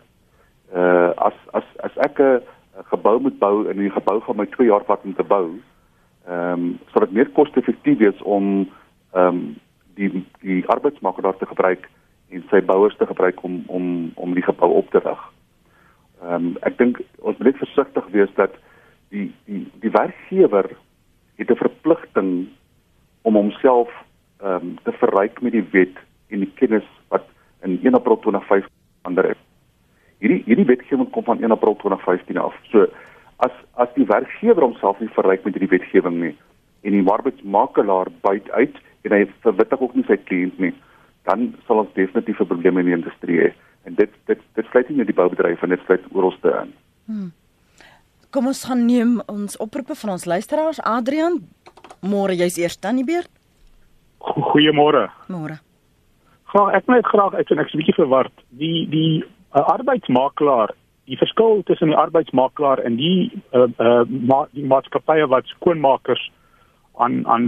[0.74, 2.40] uh as as as ek 'n
[2.92, 5.60] gebou moet bou en die gebou gaan my 2 jaar vat om te bou,
[6.26, 8.68] ehm um, sal dit meer koste-effektief wees om
[9.12, 9.56] ehm um,
[9.94, 11.88] die die arbeidsmakelaar te gebruik
[12.28, 15.22] en sy bouers te gebruik om om om die gebou op te rig.
[16.22, 18.56] Ehm um, ek dink ons moet net versigtig wees dat
[19.10, 20.70] die die die werkgewer
[21.36, 22.48] het 'n verpligting
[23.22, 23.90] om homself
[24.42, 25.96] ehm um, te verryk met die wet
[26.28, 27.26] en die kennis wat
[27.62, 28.66] in 1 April 2005
[29.02, 29.40] ander is.
[30.18, 32.54] Hierdie hierdie wetgewing kom van 1 April 2015 af.
[32.70, 32.86] So
[33.46, 36.34] as as die werkgewer homself nie verryk met hierdie wetgewing nie
[36.82, 40.72] en die arbeidsmakelaar buit uit en hy verwittig ook nie sy kliënt nie,
[41.26, 43.52] dan sal ons definitief 'n probleem in die industrie hê.
[43.86, 46.72] En dit dit dit sluit nie net die boubedryf en dit sluit oralste in.
[47.06, 47.30] Hmm.
[48.30, 50.80] Kom ons gaan neem ons oproepe van ons luisteraars.
[50.80, 51.48] Adrian,
[52.00, 53.30] môre jy's eers dan die beurt.
[54.22, 55.08] Goeiemôre.
[55.28, 55.58] Môre.
[56.52, 58.32] Graag ek net graag ek ek's 'n bietjie verward.
[58.50, 60.74] Die die uh, arbeidsmakelaar,
[61.06, 66.30] die verskil tussen die arbeidsmakelaar en die uh, uh ma die maatskappye wat skoonmakers
[66.98, 67.46] aan aan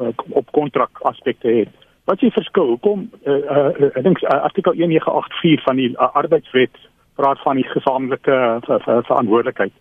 [0.00, 1.68] uh, op kontrak aspekte het.
[2.04, 2.66] Wat is die verskil?
[2.74, 6.74] Hoekom uh, uh, ek dink uh, artikel 1984 van die uh, arbeidswet
[7.20, 9.72] praat van die gesamentlike ver, ver, verantwoordelikheid.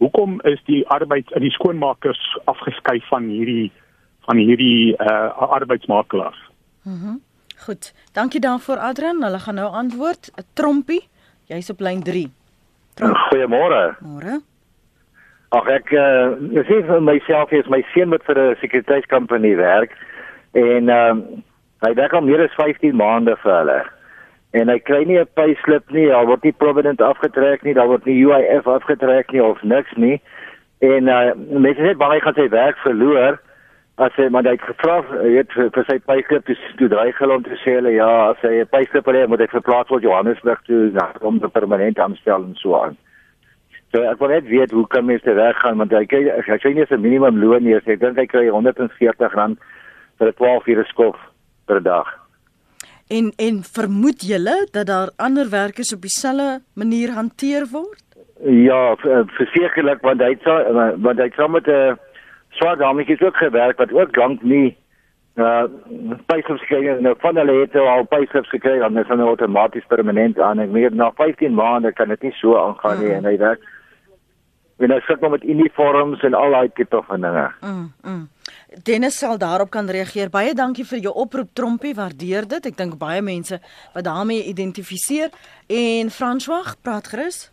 [0.00, 3.70] Hoekom is die arbeid in die skoonmakers afgeskei van hierdie
[4.30, 6.46] van hierdie uh, arbeidsmakelaars?
[6.84, 6.94] Mhm.
[7.06, 7.18] Mm
[7.60, 7.92] Goed.
[8.12, 9.22] Dankie daarvoor Adrian.
[9.22, 10.30] Hulle gaan nou antwoord.
[10.36, 11.08] 'n Trompie.
[11.44, 12.30] Jy's op lyn 3.
[13.00, 13.96] Goeiemôre.
[14.00, 14.40] Môre.
[15.48, 19.92] Ag ek uh, ek sê vir myself is my seun met vir 'n sekuriteitskompanie werk
[20.52, 21.44] en ehm um,
[21.84, 23.80] hy werk al meer as 15 maande vir hulle.
[24.52, 28.06] En hy kry nie 'n payslip nie, al word nie provident afgetrek nie, daar word
[28.06, 30.20] nie UIF afgetrek nie of niks nie.
[30.80, 33.36] En uh, mense sê baie gaan sy werk verloor
[34.00, 37.76] as hy maar dit gevra het vir, sy payslip dis toe drie gelond te sê
[37.76, 41.38] hulle ja as hy 'n payslip het moet hy verplaas word Johannesburg toe na om
[41.38, 42.96] die permanente aanstelling so aan.
[43.92, 46.72] So ek wil net weet hoe kan mense reg gaan want hy kry hy kry
[46.72, 49.58] nie 'n minimum loon nie, ek dink hy kry R140
[50.18, 51.16] vir 'n 12 ure skof
[51.66, 52.08] per dag.
[53.10, 58.04] En en vermoed julle dat daar ander werkers op dieselfde manier hanteer word?
[58.44, 58.96] Ja,
[59.36, 60.38] versekerlik want hy
[60.96, 61.96] want hy saam met 'n uh,
[62.58, 64.76] swaar dametjies ook gewerk wat ook lank nie
[65.36, 65.64] uh
[66.26, 70.58] payslip gekry nou van hulle het al payslip gekry dan is hulle outomaties permanent aan
[70.58, 73.18] en meer na 15 maande kan dit nie so aangaan nie mm.
[73.18, 73.68] en hy werk
[74.80, 77.46] en hy sit met uniforms en al daai tipe van dinge.
[77.60, 77.92] Mm.
[78.02, 78.28] mm.
[78.86, 80.30] Dennis sal daarop kan reageer.
[80.30, 82.68] Baie dankie vir jou oproep Trompie, waardeer dit.
[82.70, 83.58] Ek dink baie mense
[83.94, 85.34] wat daarmee identifiseer
[85.66, 87.48] en François praat gerus.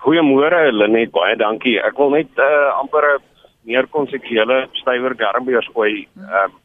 [0.00, 1.76] Goeiemôre Lenet, baie dankie.
[1.82, 3.29] Ek wil net uh amper 'n
[3.68, 6.06] meer konsekvele stywer garmbeurs gooi.
[6.16, 6.58] Ehm um,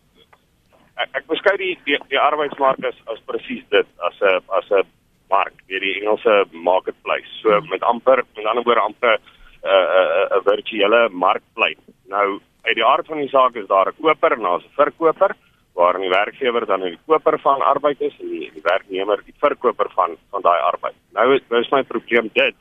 [0.96, 4.88] ek, ek beskou die die, die arbeidsmark as as presies dit as 'n as 'n
[5.30, 7.32] mark, weer die Engelse marketplace.
[7.42, 9.22] So met amper met ander woorde amper 'n
[9.64, 11.78] uh, 'n uh, 'n virtuele markplek.
[12.08, 15.36] Nou uit die aard van die saak is daar 'n koper en daar's 'n verkoper
[15.76, 19.90] waar die werkgewer dan die koper van arbeid is en die, die werknemer die verkoper
[19.96, 20.96] van van daai arbeid.
[21.12, 22.56] Nou is my probleem dit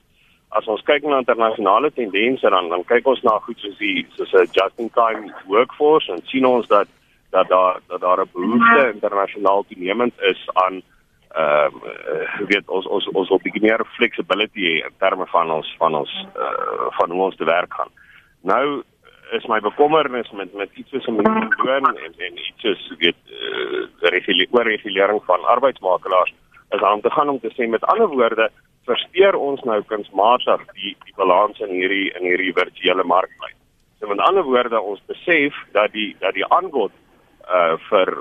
[0.55, 4.33] as ons kyk na internasionale tendense dan dan kyk ons na goed soos die soos
[4.33, 6.89] 'n just in time workforce en sien ons dat
[7.31, 10.83] dat daar dat daar 'n behoefte internasionaal toenemend is aan
[11.35, 15.95] ehm uh, weet ons ons ons wil bietjie meer flexibility in terme van ons van
[15.95, 17.91] ons uh, van hoe ons te werk gaan.
[18.41, 18.83] Nou
[19.33, 21.17] is my bekommernis met met iets soos 'n
[21.67, 24.11] loon en en iets soos weet uh,
[24.71, 26.33] regulering van arbeidsmakelaars
[26.77, 28.49] is aan te gaan om te sê met ander woorde
[28.89, 33.57] versteur ons nou kunsmatig die die balans in hierdie in hierdie virtuele markplek.
[34.01, 36.93] So met ander woorde ons besef dat die dat die aanbod
[37.49, 38.13] uh vir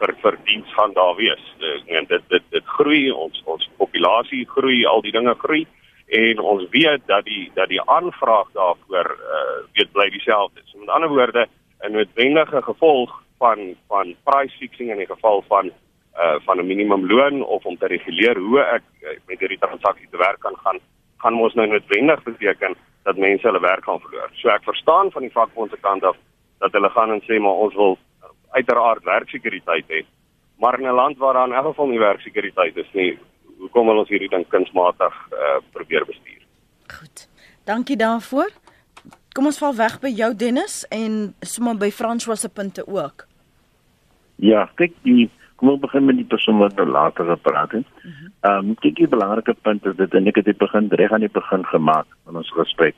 [0.00, 1.44] vir vir diens gaan daar wees.
[1.86, 5.66] En dit dit dit groei ons ons populasie groei, al die dinge groei
[6.10, 10.60] en ons weet dat die dat die aanvraag daarvoor uh weet bly dieselfde.
[10.66, 11.48] So met ander woorde
[11.84, 15.72] 'n noodwendige gevolg van van price fixing in die geval van
[16.20, 20.16] uh van 'n minimumloon of om te reguleer hoe ek uh, met hierdie transaksie te
[20.16, 20.80] werk kan gaan
[21.22, 24.30] gaan ons nou noodwendig beteken dat mense hulle werk gaan verloor.
[24.40, 26.16] So ek verstaan van die vakbond se kant af
[26.58, 27.98] dat hulle gaan en sê maar ons wil
[28.56, 30.04] uiteraard werksekuriteit hê.
[30.60, 33.18] Maar in 'n land waar daar in elk geval nie werksekuriteit is nie,
[33.58, 36.42] hoekom wil ons hierdie ding kunsmatig uh probeer bestuur?
[36.98, 37.28] Goed.
[37.64, 38.50] Dankie daarvoor.
[39.32, 43.26] Kom ons val weg by jou Dennis en sommer by François se punte ook.
[44.36, 45.30] Ja, kyk die
[45.60, 47.86] kom ons begin met die persoon wat nou later gepraat het.
[48.02, 48.32] Mhm.
[48.48, 51.26] Ehm um, kyk die belangrike punt is dit en ek het dit begin reg aan
[51.26, 52.96] die begin gemaak in ons gesprek.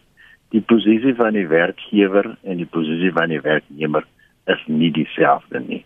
[0.54, 4.06] Die posisie van die werkgewer en die posisie van die werknemer
[4.46, 5.84] is nie dieselfde nie.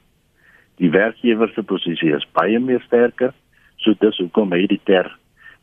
[0.76, 3.32] Die werkgewer se posisie is baie meer sterker,
[3.80, 5.08] so dis hoekom hy die ter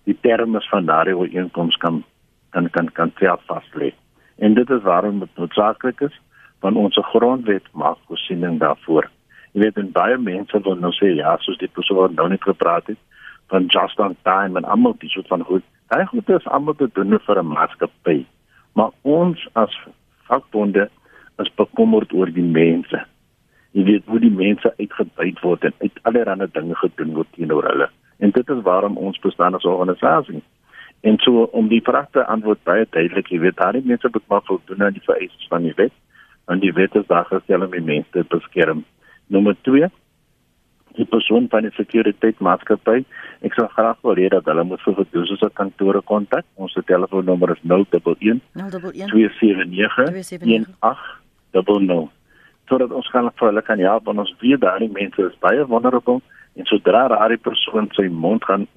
[0.10, 2.04] die terme van daardie ooreenkoms kan
[2.52, 3.94] kan kan kan self vaslê.
[4.38, 6.16] En dit is waarom dit noodsaaklik is
[6.66, 9.10] van ons grondwet maak voorsiening daarvoor.
[9.54, 12.42] Jy weet en baie mense wil nou sê ja, soos die persoon wat nou net
[12.42, 12.98] gepraat het
[13.54, 15.66] van just on time en almal dis wat van goed.
[15.94, 18.26] Daai goed is almal te doen vir 'n maatskappy.
[18.74, 19.74] Maar ons as
[20.28, 20.90] vakbonde
[21.38, 23.06] is bekommerd oor die mense.
[23.72, 27.90] Jy weet hoe die mense uitgebuit word en uit allerlei dinge gedoen word teenoor hulle.
[28.20, 30.42] En dit is waarom ons bestaan as organisasie.
[31.02, 34.28] En so om die vraag te antwoord baie duidelik, jy weet daar die mense moet
[34.28, 35.92] maar voldoen aan die vereistes van die wet.
[36.48, 38.86] En die wet is daar gestel om die mense te beskerm.
[39.34, 39.90] Nommer 2
[40.94, 43.00] die persoon van die sekuriteitsmaatskappy.
[43.48, 46.46] Ek sal graag wil hê dat hulle moet vir gedoes se kantore kontak.
[46.62, 50.12] Ons telefoonnommer is 011 011 279
[50.86, 52.12] 1800.
[52.70, 56.22] sodat ons kan vir hulle kan help want ons weet daai mense is baie vulnerable
[56.56, 58.68] en sodra daai persoon sy mond gaan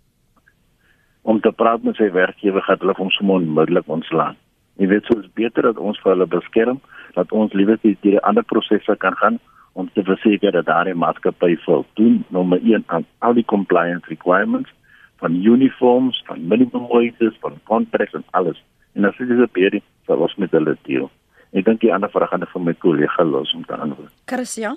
[1.22, 4.36] om te praat met sy werkgewer gaan hulle hom sommer onmiddellik ontslaan.
[4.78, 6.80] Jy weet so is beter dat ons vir hulle beskerm
[7.14, 9.38] dat ons liewer die, die ander prosesse kan gaan
[9.76, 14.72] om te verseker dat daai maatskappy voldoen nommer 1 aan al die compliance requirements
[15.20, 18.62] van uniforms, van minimum wages, van contracts en alles.
[18.92, 21.10] En as dit baie vir ons met hulle deel.
[21.56, 24.12] Ek dink die ander vrae gaan vir my kollega los om te antwoord.
[24.32, 24.74] Chris, ja.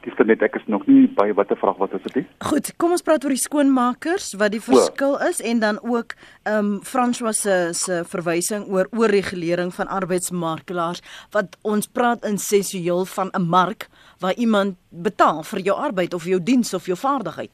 [0.00, 2.24] Ekskuus net ek is nog nie by watter vraag wat is dit nie?
[2.48, 6.14] Goed, kom ons praat oor die skoonmakers wat die verskil is en dan ook
[6.48, 11.02] ehm um, François se se verwysing oor oorregulering van arbeidsmarkelaars
[11.36, 13.88] wat ons praat in sensueel van 'n mark
[14.20, 17.50] waar iemand betaal vir jou arbeid of jou diens of jou vaardigheid.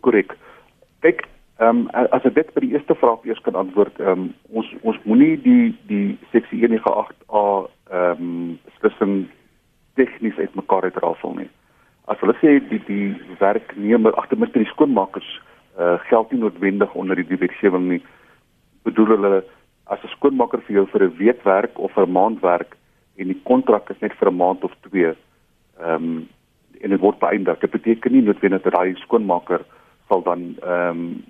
[0.00, 0.36] Korrek.
[1.00, 1.24] Kyk,
[1.58, 4.68] ehm um, as ek dit by die eerste vraag eers kan antwoord, ehm um, ons
[4.82, 7.46] ons moenie die die seksie 198A
[7.88, 9.30] ehm um, beslissing
[9.94, 11.50] tegnies uitmekaar uitrafel nie.
[12.06, 15.28] As hulle sê die die werknemer agter met die skoonmakers
[15.78, 18.02] uh geld nie noodwendig onder die wetgewing nie.
[18.84, 19.44] Bedoel hulle
[19.86, 22.76] as 'n skoonmaker vir jou vir 'n week werk of 'n maand werk
[23.16, 25.14] en die kontrak is net vir 'n maand of twee.
[25.80, 26.28] Ehm um,
[26.80, 27.58] en dit word beëindig.
[27.58, 29.64] Dit beteken nie noodwendig dat daai skoonmaker
[30.08, 31.24] sal dan ehm um,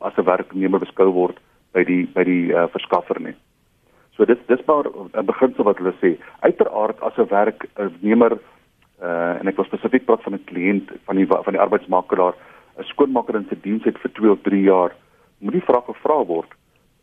[0.00, 1.38] as 'n werknemer beskou word
[1.72, 3.34] by die by die uh, verskaffer nie.
[4.20, 6.20] So dit dis maar 'n beginsel wat hulle sê.
[6.40, 8.32] Uiteraard as 'n werknemer
[9.02, 12.34] uh en ek wil spesifiek praat van 'n kliënt van die van die arbeidsmakelaar,
[12.78, 14.92] 'n skoonmaker in sy diens het vir 2 of 3 jaar,
[15.38, 16.50] moet die vraag gevra word,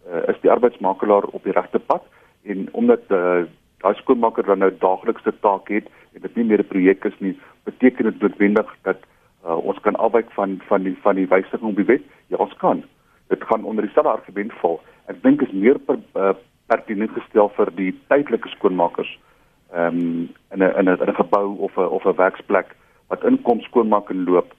[0.05, 2.03] uh, is die arbeidsmakelaar op die regte pad
[2.43, 3.45] en omdat uh
[3.82, 7.39] daai skoonmaker dan nou daaglikse taak het en dit nie meer 'n projek is nie,
[7.63, 8.97] beteken dit noodwendig dat
[9.45, 12.03] uh, ons kan afwyk van van die van die wysiging op die wet?
[12.28, 12.84] Ja, ons kan.
[13.28, 14.82] Dit gaan onder dieselfde argument val.
[15.07, 16.34] Ek dink is meer per, uh,
[16.68, 19.09] pertinent gestel vir die tydelike skoonmakers
[19.74, 22.76] ehm um, in 'n in 'n 'n gebou of 'n of 'n werksplek
[23.07, 24.53] wat inkom skoonmaak en loop.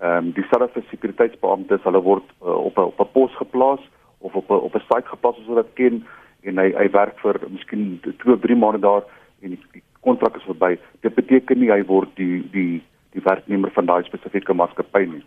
[0.00, 3.80] Ehm um, dieselfde vir sekuriteitsbeamptes, hulle word uh, op 'n op 'n pos geplaas
[4.18, 6.06] of op 'n op 'n site geplaas soos wat ken
[6.42, 9.02] en hy hy werk vir miskien 2 of 3 maande daar
[9.42, 10.78] en die, die kontrak is verby.
[11.00, 15.24] Dit beteken nie hy word die die die werknemer van daai spesifieke maatskappy nie.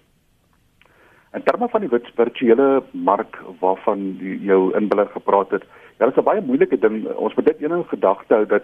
[1.34, 5.64] In terme van die virtuele mark waarvan die, jou inbeller gepraat het,
[6.06, 7.06] dit is 'n baie moeilike ding.
[7.16, 8.64] Ons moet dit een in gedagte hou dat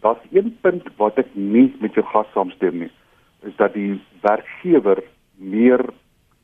[0.00, 2.90] daar's een punt wat ek nie met jou gas saamstem nie,
[3.42, 5.02] is dat die werkgewer
[5.36, 5.80] meer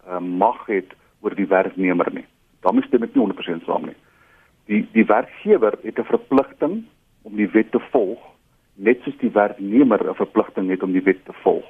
[0.08, 2.26] uh, mag het oor die werknemer nie.
[2.60, 3.96] Daarmee stem ek nie 100% saam nie.
[4.66, 6.84] Die die werkgewer het 'n verpligting
[7.22, 8.20] om die wet te volg,
[8.74, 11.64] net soos die werknemer 'n verpligting het om die wet te volg.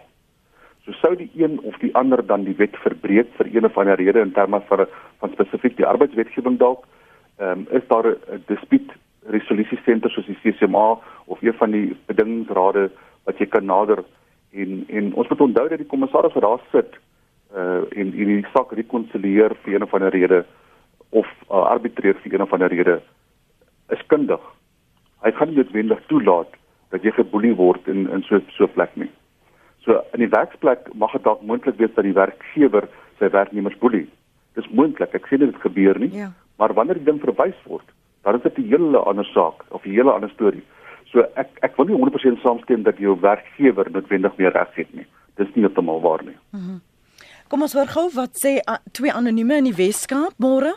[0.85, 3.97] So sou die een of die ander dan die wet verbreek vir een of ander
[3.97, 4.87] rede in terme van
[5.19, 6.87] van spesifiek die arbeidswetgewing dalk,
[7.39, 8.93] ehm um, is daar 'n dispuut
[9.27, 12.91] resolusie senter soos die CCMA of een van die bedingingsrade
[13.25, 14.05] wat jy kan nader
[14.53, 16.99] en en ons moet onthou dat die kommissaris wat daar sit
[17.55, 20.45] uh en hierdie saak rekonsilieer vir een of ander rede
[21.11, 23.01] of uh, arbitreer vir een of ander rede
[23.89, 24.41] is kundig.
[25.23, 26.57] Hy gaan nie noodwendig toelaat
[26.91, 29.11] dat jy geboelie word in in so so 'n plek nie.
[29.85, 34.09] So in die werksplek mag dit dalk moontlik wees dat die werkgewer sy werknemers boelie.
[34.55, 35.15] Dis moontlik.
[35.15, 36.11] Ek sê dit gebeur nie.
[36.13, 36.33] Ja.
[36.57, 37.87] Maar wanneer die ding verwys word,
[38.23, 40.65] dan is dit 'n hele ander saak of 'n hele ander storie.
[41.13, 45.07] So ek ek wil nie 100% saamstem dat jou werkgewer noodwendig meer reg het nie.
[45.37, 46.37] Dis nie heeltemal waar nie.
[46.51, 46.81] Mm -hmm.
[47.49, 50.75] Kom ons hoor gou wat sê uh, twee anonieme in die Weskaap môre.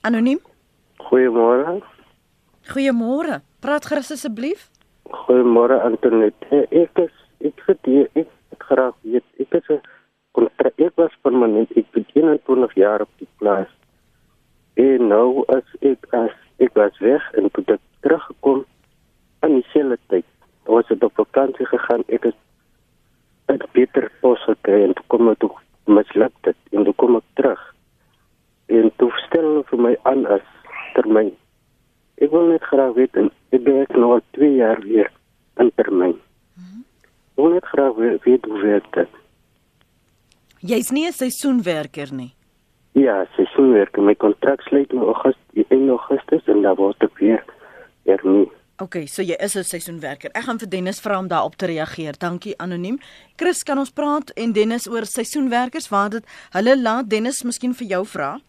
[0.00, 0.38] Anoniem?
[0.98, 1.82] Goeiemôre.
[2.72, 3.40] Goeiemôre.
[3.60, 4.70] Praat gerus asseblief.
[5.04, 6.66] Goeiemôre Antoinette.
[6.70, 8.28] Ek is ek het hier ek
[8.58, 9.80] graag weet ek is 'n
[10.32, 13.70] kontrak ek was permanent ek het 21 jaar op die plaas
[14.74, 18.64] en nou as ek as ek was weg en toe ek teruggekom
[19.42, 20.28] in dieselfde tyd.
[20.70, 22.38] Was ek op vakansie gegaan ek het
[23.52, 25.52] 'n beter pos gekry en toe kom ek toe
[25.86, 27.62] misluk dit en toe kom ek terug.
[28.66, 30.46] En toe stel hulle vir my aan as
[30.94, 31.32] termyn.
[32.16, 35.10] Ek wil net graag weet en ek werk nou al 2 jaar weer
[35.60, 36.16] in termyn.
[37.32, 39.08] Ek wil net graag weet hoe werk dit.
[40.60, 42.34] Jy's nie 'n seisoenwerker nie.
[42.92, 44.02] Ja, seisoenwerker.
[44.02, 47.44] My kontrak sluit in Augustus, in Augustus en dan word ek weer
[48.04, 48.50] hernie.
[48.82, 50.30] OK, so jy is 'n seisoenwerker.
[50.34, 52.18] Ek gaan vir Dennis vra om daarop te reageer.
[52.18, 52.98] Dankie anoniem.
[53.36, 55.88] Chris, kan ons praat en Dennis oor seisoenwerkers?
[55.88, 58.40] Waar dit hulle laat Dennis miskien vir jou vra?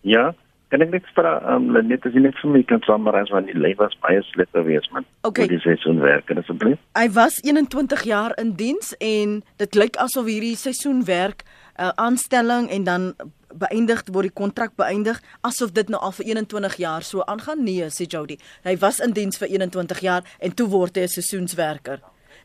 [0.00, 0.34] Ja,
[0.70, 3.58] kan ek net vra um, net as jy net vir my kan summarise wat die
[3.58, 5.06] lewe was baie slegter wees man.
[5.26, 5.48] Okay.
[5.50, 6.78] Dis seisoenwerker asseblief.
[6.98, 12.70] Hy was 21 jaar in diens en dit lyk asof hierdie seisoenwerk 'n uh, aanstelling
[12.70, 13.14] en dan
[13.50, 17.64] beëindig word die kontrak beëindig asof dit nou al vir 21 jaar so aangaan?
[17.64, 18.38] Nee, sê Jody.
[18.62, 21.98] Hy was in diens vir 21 jaar en toe word hy 'n seisoenswerker.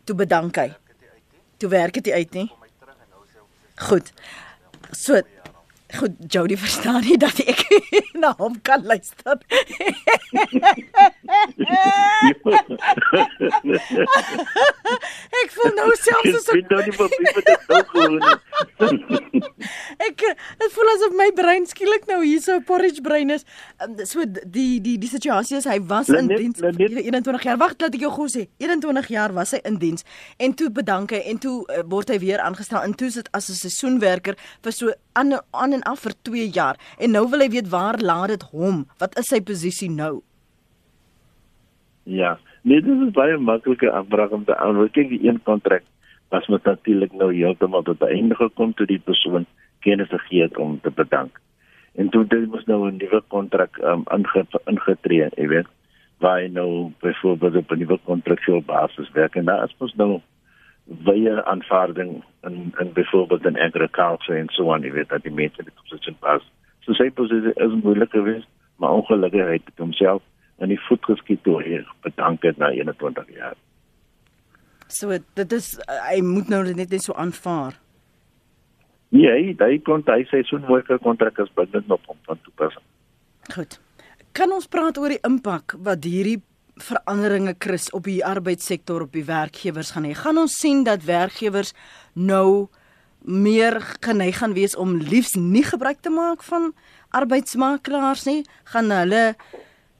[0.06, 0.74] Toe bedank hy.
[1.58, 2.50] Toe werk dit uit nie.
[3.76, 4.12] Goed.
[4.92, 5.22] So
[5.94, 7.62] Goed, Jody verstaan nie dat ek
[8.22, 9.38] na hom kan luister.
[15.30, 18.18] ek voel nou selfs so Ek weet nou nie wat dit nou gewoon.
[20.08, 23.46] ek dit voel asof my brein skielik nou hier so porridge brein is.
[23.78, 27.62] Um, so die die die situasie is hy was in diens vir 21 jaar.
[27.62, 28.48] Wag, laat ek jou gou sê.
[28.58, 30.02] 21 jaar was hy in diens
[30.42, 33.54] en toe bedank hy en toe uh, word hy weer aangestel en toe sit as
[33.54, 34.34] 'n seisoenwerker
[34.66, 36.80] vir so aan aan en af vir 2 jaar.
[37.00, 38.86] En nou wil hy weet waar laat dit hom?
[39.00, 40.22] Wat is sy posisie nou?
[42.04, 44.94] Ja, nee, dit is baie maklike aanvraag om te antwoord.
[44.94, 45.84] Kyk, die een kontrak
[46.30, 49.46] was met natuurlik nou heeltemal tot by einde gekom toe die persoon
[49.86, 51.40] kennis gegee het om te bedank.
[51.96, 55.68] En toe dit mos nou 'n nuwe kontrak um, inge, ingetree, jy weet,
[56.20, 60.22] waar hy nou byvoorbeeld op 'n nuwe kontraktueel basis werk en daar is mos nou
[60.86, 65.64] baie aanvaarding in in byvoorbeeld in agriculture en so aan, jy weet dat die mense
[65.64, 66.44] dit op sit pas.
[66.86, 70.22] So sy posisie is moeilik geweest, maar ongelukkig het hy homself
[70.62, 73.56] in die voet geskiet toe hy bedank het na 21 jaar.
[74.88, 77.80] So dit is hy moet nou net net so aanvaar.
[79.10, 82.40] Nee, hy hy kon hy sê so 'n mooi kontrak is binne op hom van
[82.44, 82.84] toepassing.
[83.56, 83.80] Goed.
[84.34, 86.42] Kan ons praat oor die impak wat hierdie
[86.76, 90.14] veranderinge Chris op die arbeidssektor op die werkgewers gaan hê?
[90.16, 91.74] Gaan ons sien dat werkgewers
[92.14, 92.68] nou
[93.26, 96.74] meer geneig gaan wees om liefs nie gebruik te maak van
[97.16, 98.44] arbeidsmakelaars nie?
[98.74, 99.36] Gaan hulle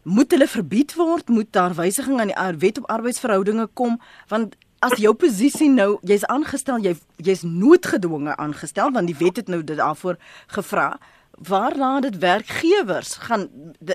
[0.04, 1.30] moet hulle verbied word?
[1.30, 4.00] Moet daar wysiging aan die wet op arbeidsverhoudinge kom?
[4.28, 4.56] Want
[4.86, 9.64] as jou posisie nou, jy's aangestel, jy jy's noodgedwonge aangestel want die wet het nou
[9.64, 10.20] dit daarvoor
[10.54, 10.92] gevra.
[11.36, 13.50] Waar laat dit werkgewers gaan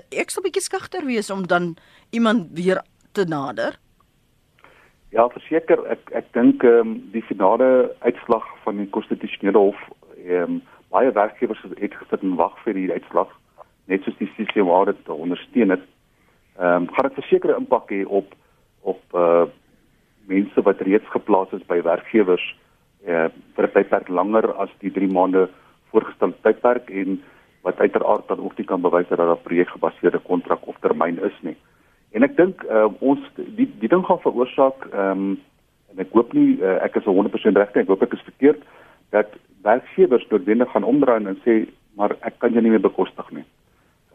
[0.09, 1.75] ek sal bietjie skugter wees om dan
[2.09, 3.79] iemand weer te nader?
[5.09, 9.79] Ja, verseker ek ek dink ehm um, die finale uitslag van die konstitusionele hof
[10.21, 10.61] ehm um,
[10.91, 13.31] baie werkgewers het gesit en wag vir die uitslag
[13.87, 15.83] net soos die CCMA dit ondersteun het.
[16.59, 18.35] Ehm um, gaan dit verseker 'n impak hê op
[18.81, 19.45] op uh
[20.29, 22.45] mense wat reeds geplaas is by werkgewers
[23.07, 25.49] uh, vir 'n tydperk langer as die 3 maande
[25.91, 27.21] voorgestelde tydperk en
[27.61, 31.37] wat uiteraard dan ook nie kan bewys dat daar 'n projekgebaseerde kontrak of termyn is
[31.41, 31.57] nie.
[32.11, 35.39] En ek dink uh, ons die die ding gaan veroorsaak ehm um,
[35.91, 38.61] en ek hoop nie uh, ek is 100% reg nie, ek hoop ek is verkeerd
[39.09, 39.27] dat
[39.61, 43.45] werkgewers noodwendig gaan omdraai en sê maar ek kan jou nie meer bekostig nie.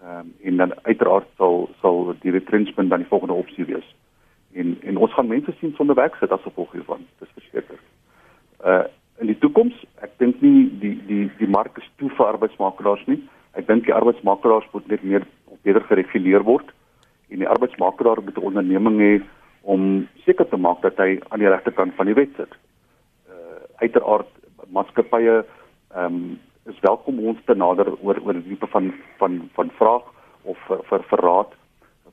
[0.03, 3.95] Ehm um, en dan uiteraard sal sal die retrenchment dan die volgende opsie wees
[4.57, 7.81] en en ons gaan mense sien sonder werk sit as gevolg hiervan dis verseker.
[8.65, 8.85] Uh
[9.21, 13.21] in die toekoms, ek dink nie die die die mark is toe vir arbeidsmakelaars nie.
[13.57, 15.25] Ek dink die arbeidsmakelaars moet net meer
[15.65, 16.73] beter gereguleer word
[17.33, 19.15] en die arbeidsmakelaar moet 'n onderneming hê
[19.63, 22.53] om seker te maak dat hy aan die regte kant van die wet sit.
[23.29, 24.29] Uh uiteraard
[24.69, 25.45] maatskappye
[25.95, 30.03] ehm um, is welkom ons te nader oor oor die tipe van van van vraag
[30.43, 31.53] of vir vir verraad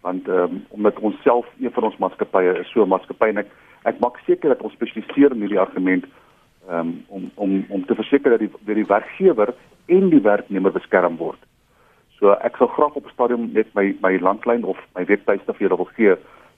[0.01, 3.49] want um, omdat ons self een van ons maatskappye is so 'n maatskappy en ek
[3.83, 6.05] ek maak seker dat ons spesialiseer in hierdie argument
[6.69, 9.53] um, om om om te verseker dat die dat die werkgewer
[9.85, 11.39] en die werknemer beskerm word.
[12.19, 15.61] So ek sal graag op 'n stadium net my my landlyn of my webtuiste vir
[15.67, 16.15] julle wil gee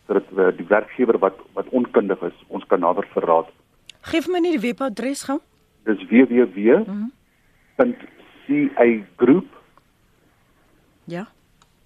[0.08, 3.50] sodat uh, die werkgewer wat wat onkundig is, ons kan nader verraad.
[4.02, 5.40] Geef my net die webadres gou.
[5.84, 6.88] Dis www.cigroup
[9.46, 9.54] mhm.
[11.06, 11.28] Ja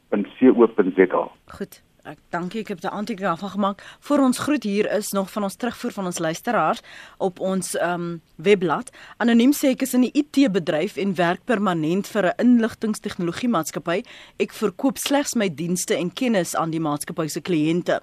[0.09, 1.31] www.co.za.
[1.45, 1.81] Goed.
[2.09, 3.81] Ek dankie ek het 'n aantekening af gemaak.
[3.99, 6.81] Vir ons groet hier is nog van ons terugvoer van ons luisteraars
[7.17, 8.89] op ons ehm um, webblad.
[9.17, 14.03] Anoniem sê ek is in die IT bedryf en werk permanent vir 'n inligtingstegnologie maatskappy.
[14.37, 18.01] Ek verkoop slegs my dienste en kennis aan die maatskappy se kliënte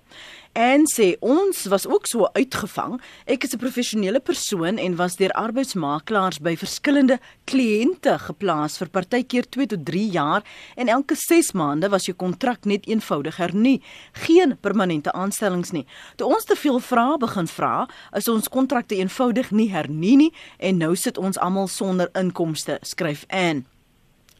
[0.57, 2.97] en sê ons was ook so uitgevang.
[3.27, 9.45] Ek is 'n professionele persoon en was deur arbeidsmakelaars by verskillende kliënte geplaas vir partykeer
[9.49, 10.43] 2 tot 3 jaar
[10.77, 13.81] en elke 6 maande was jou kontrak net eenvoudig hernu.
[14.13, 15.87] Geen permanente aanstellings nie.
[16.17, 20.77] Toe ons te veel vrae begin vra, is ons kontrakte eenvoudig nie hernu nie en
[20.79, 23.76] nou sit ons almal sonder inkomste, skryf Anne.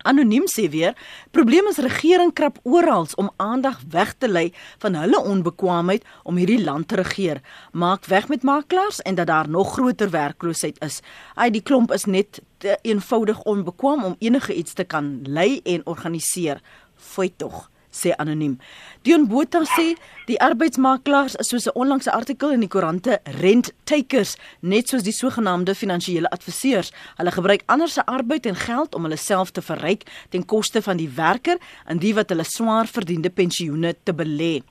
[0.07, 0.95] Anoniem sê weer,
[1.35, 6.63] probleem is regering krap oral om aandag weg te lei van hulle onbekwaamheid om hierdie
[6.63, 7.43] land te regeer.
[7.73, 11.01] Maak weg met makelaars en dat daar nog groter werkloosheid is.
[11.35, 15.87] Ai die klomp is net te eenvoudig onbekwaam om enige iets te kan lei en
[15.87, 16.63] organiseer.
[16.97, 17.67] Fooi tog
[17.97, 18.59] sê anoniem.
[19.03, 19.95] Dion Botha sê
[20.27, 25.13] die arbeidsmakelaars is soos 'n onlangse artikel in die koerante rent takers, net soos die
[25.13, 26.93] sogenaamde finansiële adviseurs.
[27.17, 30.97] Hulle gebruik ander se arbeid en geld om hulle self te verryk ten koste van
[30.97, 34.63] die werker en die wat hulle swaar verdiende pensioene te belê.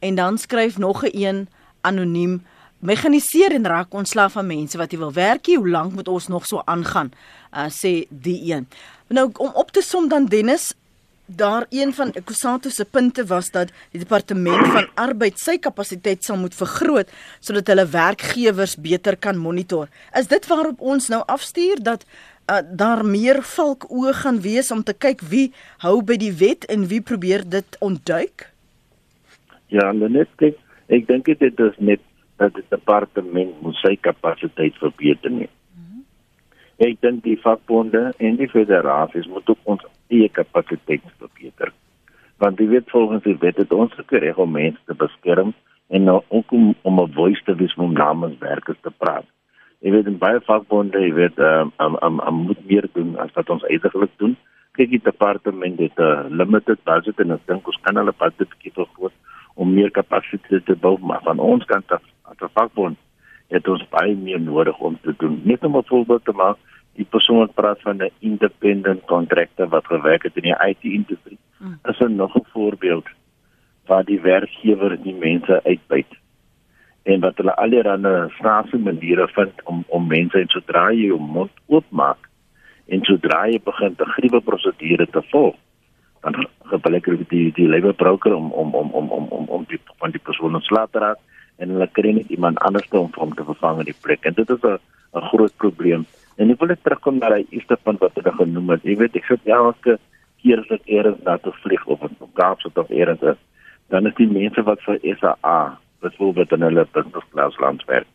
[0.00, 1.48] En dan skryf nog 'n een
[1.80, 2.42] anoniem
[2.78, 5.48] Mekaniseer en raak ontslaaf van mense wat jy wil werk.
[5.50, 7.10] Hoe lank moet ons nog so aangaan?
[7.50, 8.68] Uh, sê die een.
[9.10, 10.74] Nou om op te som dan Dennis,
[11.28, 16.40] daar een van Ekusato se punte was dat die departement van arbeid sy kapasiteit sal
[16.40, 17.10] moet vergroot
[17.40, 19.88] sodat hulle werkgewers beter kan monitor.
[20.16, 22.06] Is dit waarop ons nou afstuur dat
[22.48, 25.52] uh, daar meer valk oë gaan wees om te kyk wie
[25.84, 28.48] hou by die wet en wie probeer dit ontduik?
[29.68, 30.56] Ja, net kyk,
[30.88, 32.00] ek dink dit is net
[32.40, 35.50] dat die departement moet sy kapasiteit verbeter nie.
[36.78, 39.80] Ek dink die vakbonde en die federasies moet ook ons
[40.14, 41.72] eie kapasiteit verbeter.
[42.38, 45.50] Want die wet volgens die wet het ons gereg om mense te beskerm
[45.90, 49.26] en nou ook om om 'n voice te wees om namens werkers te praat.
[49.80, 53.34] Jy weet in baie vakbonde, jy weet, ehm um, um, um, moet meer doen as
[53.34, 54.36] wat ons eintlik doen.
[54.72, 58.48] Kyk, die departement het 'n uh, limited budget en ek dink ons kan hulle budget
[58.48, 59.14] bietjie vergroot
[59.54, 62.96] om meer kapasiteit te bou, maar van ons kant af as 'n vakbond
[63.48, 65.40] het ons baie meer nodig om te doen.
[65.44, 66.56] Net om 'n voorbeeld te maak,
[66.94, 71.78] die persoon wat praat van 'n independent kontrakte wat gewerk het in die IT-industrie, mm.
[71.84, 73.06] is 'n nog 'n voorbeeld
[73.86, 76.12] waar die werkgewer die mense uitbuit
[77.02, 81.52] en wat hulle allerlei snaakse maniere vind om om mense en sodra jy jou mond
[81.66, 82.28] oopmaak
[82.86, 85.56] en sodra jy begin te gruwe prosedure te volg
[86.26, 89.80] dan gebruik hulle die die labor broker om om om om om om om die
[90.02, 91.24] van die persoon ontslae te raak
[91.58, 94.24] en hulle kry net iemand anders te om hom te vervang in die plek.
[94.24, 94.78] En dit is 'n
[95.14, 96.06] 'n groot probleem.
[96.36, 98.82] En ek wil net terugkom na die eerste punt wat hulle genoem het.
[98.84, 99.98] Jy weet ek sê elke
[100.42, 103.40] keer as ek eers na toe vlieg of in Kaapstad of eers is
[103.88, 108.06] dan is die mense wat vir SAA byvoorbeeld in hulle business land werk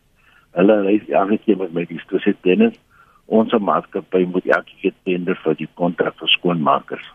[0.58, 2.76] hulle reis elke keer met my die stosie tennis
[3.38, 7.06] ons maatskappy moet elke keer tender vir die kontrak vir skoonmakers.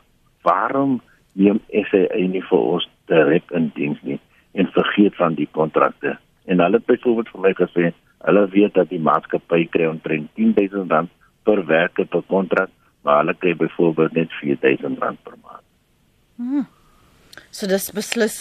[0.47, 0.97] Waarom
[1.37, 4.17] neem SAA nie vir ons direk in diens nie
[4.59, 6.17] en vergeet van die kontrakte
[6.49, 7.91] en hulle het byvoorbeeld vir my gesê
[8.27, 11.13] hulle weet dat die maatskappy kry omtrent 10000 rand
[11.47, 12.73] per werker per kontrak
[13.07, 15.65] maar hulle kry byvoorbeeld net 4000 rand per maand.
[16.35, 16.65] Hmm.
[17.51, 18.37] So dis beslis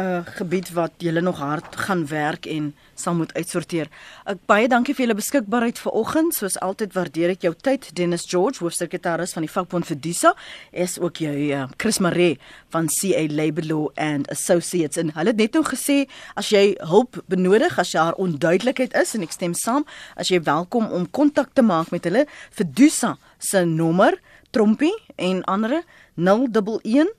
[0.00, 3.88] uh, gebied wat julle nog hard gaan werk en sal moet uitsorteer.
[4.28, 6.34] Ek baie dankie vir julle beskikbaarheid vanoggend.
[6.36, 7.88] Soos altyd waardeer ek jou tyd.
[7.96, 10.34] Dennis George, hoofsekretaris van die vakbond vir Disa,
[10.72, 12.38] is ook jou uh, Chris Maree
[12.74, 16.02] van CA Labour Law and Associates en hulle het net nou gesê
[16.38, 19.86] as jy hulp benodig, as jy haar onduidelikheid is en ek stem saam,
[20.16, 22.26] as jy welkom om kontak te maak met hulle
[22.58, 24.18] vir Disa se nommer
[24.54, 25.80] trompie en ander
[26.20, 27.12] 011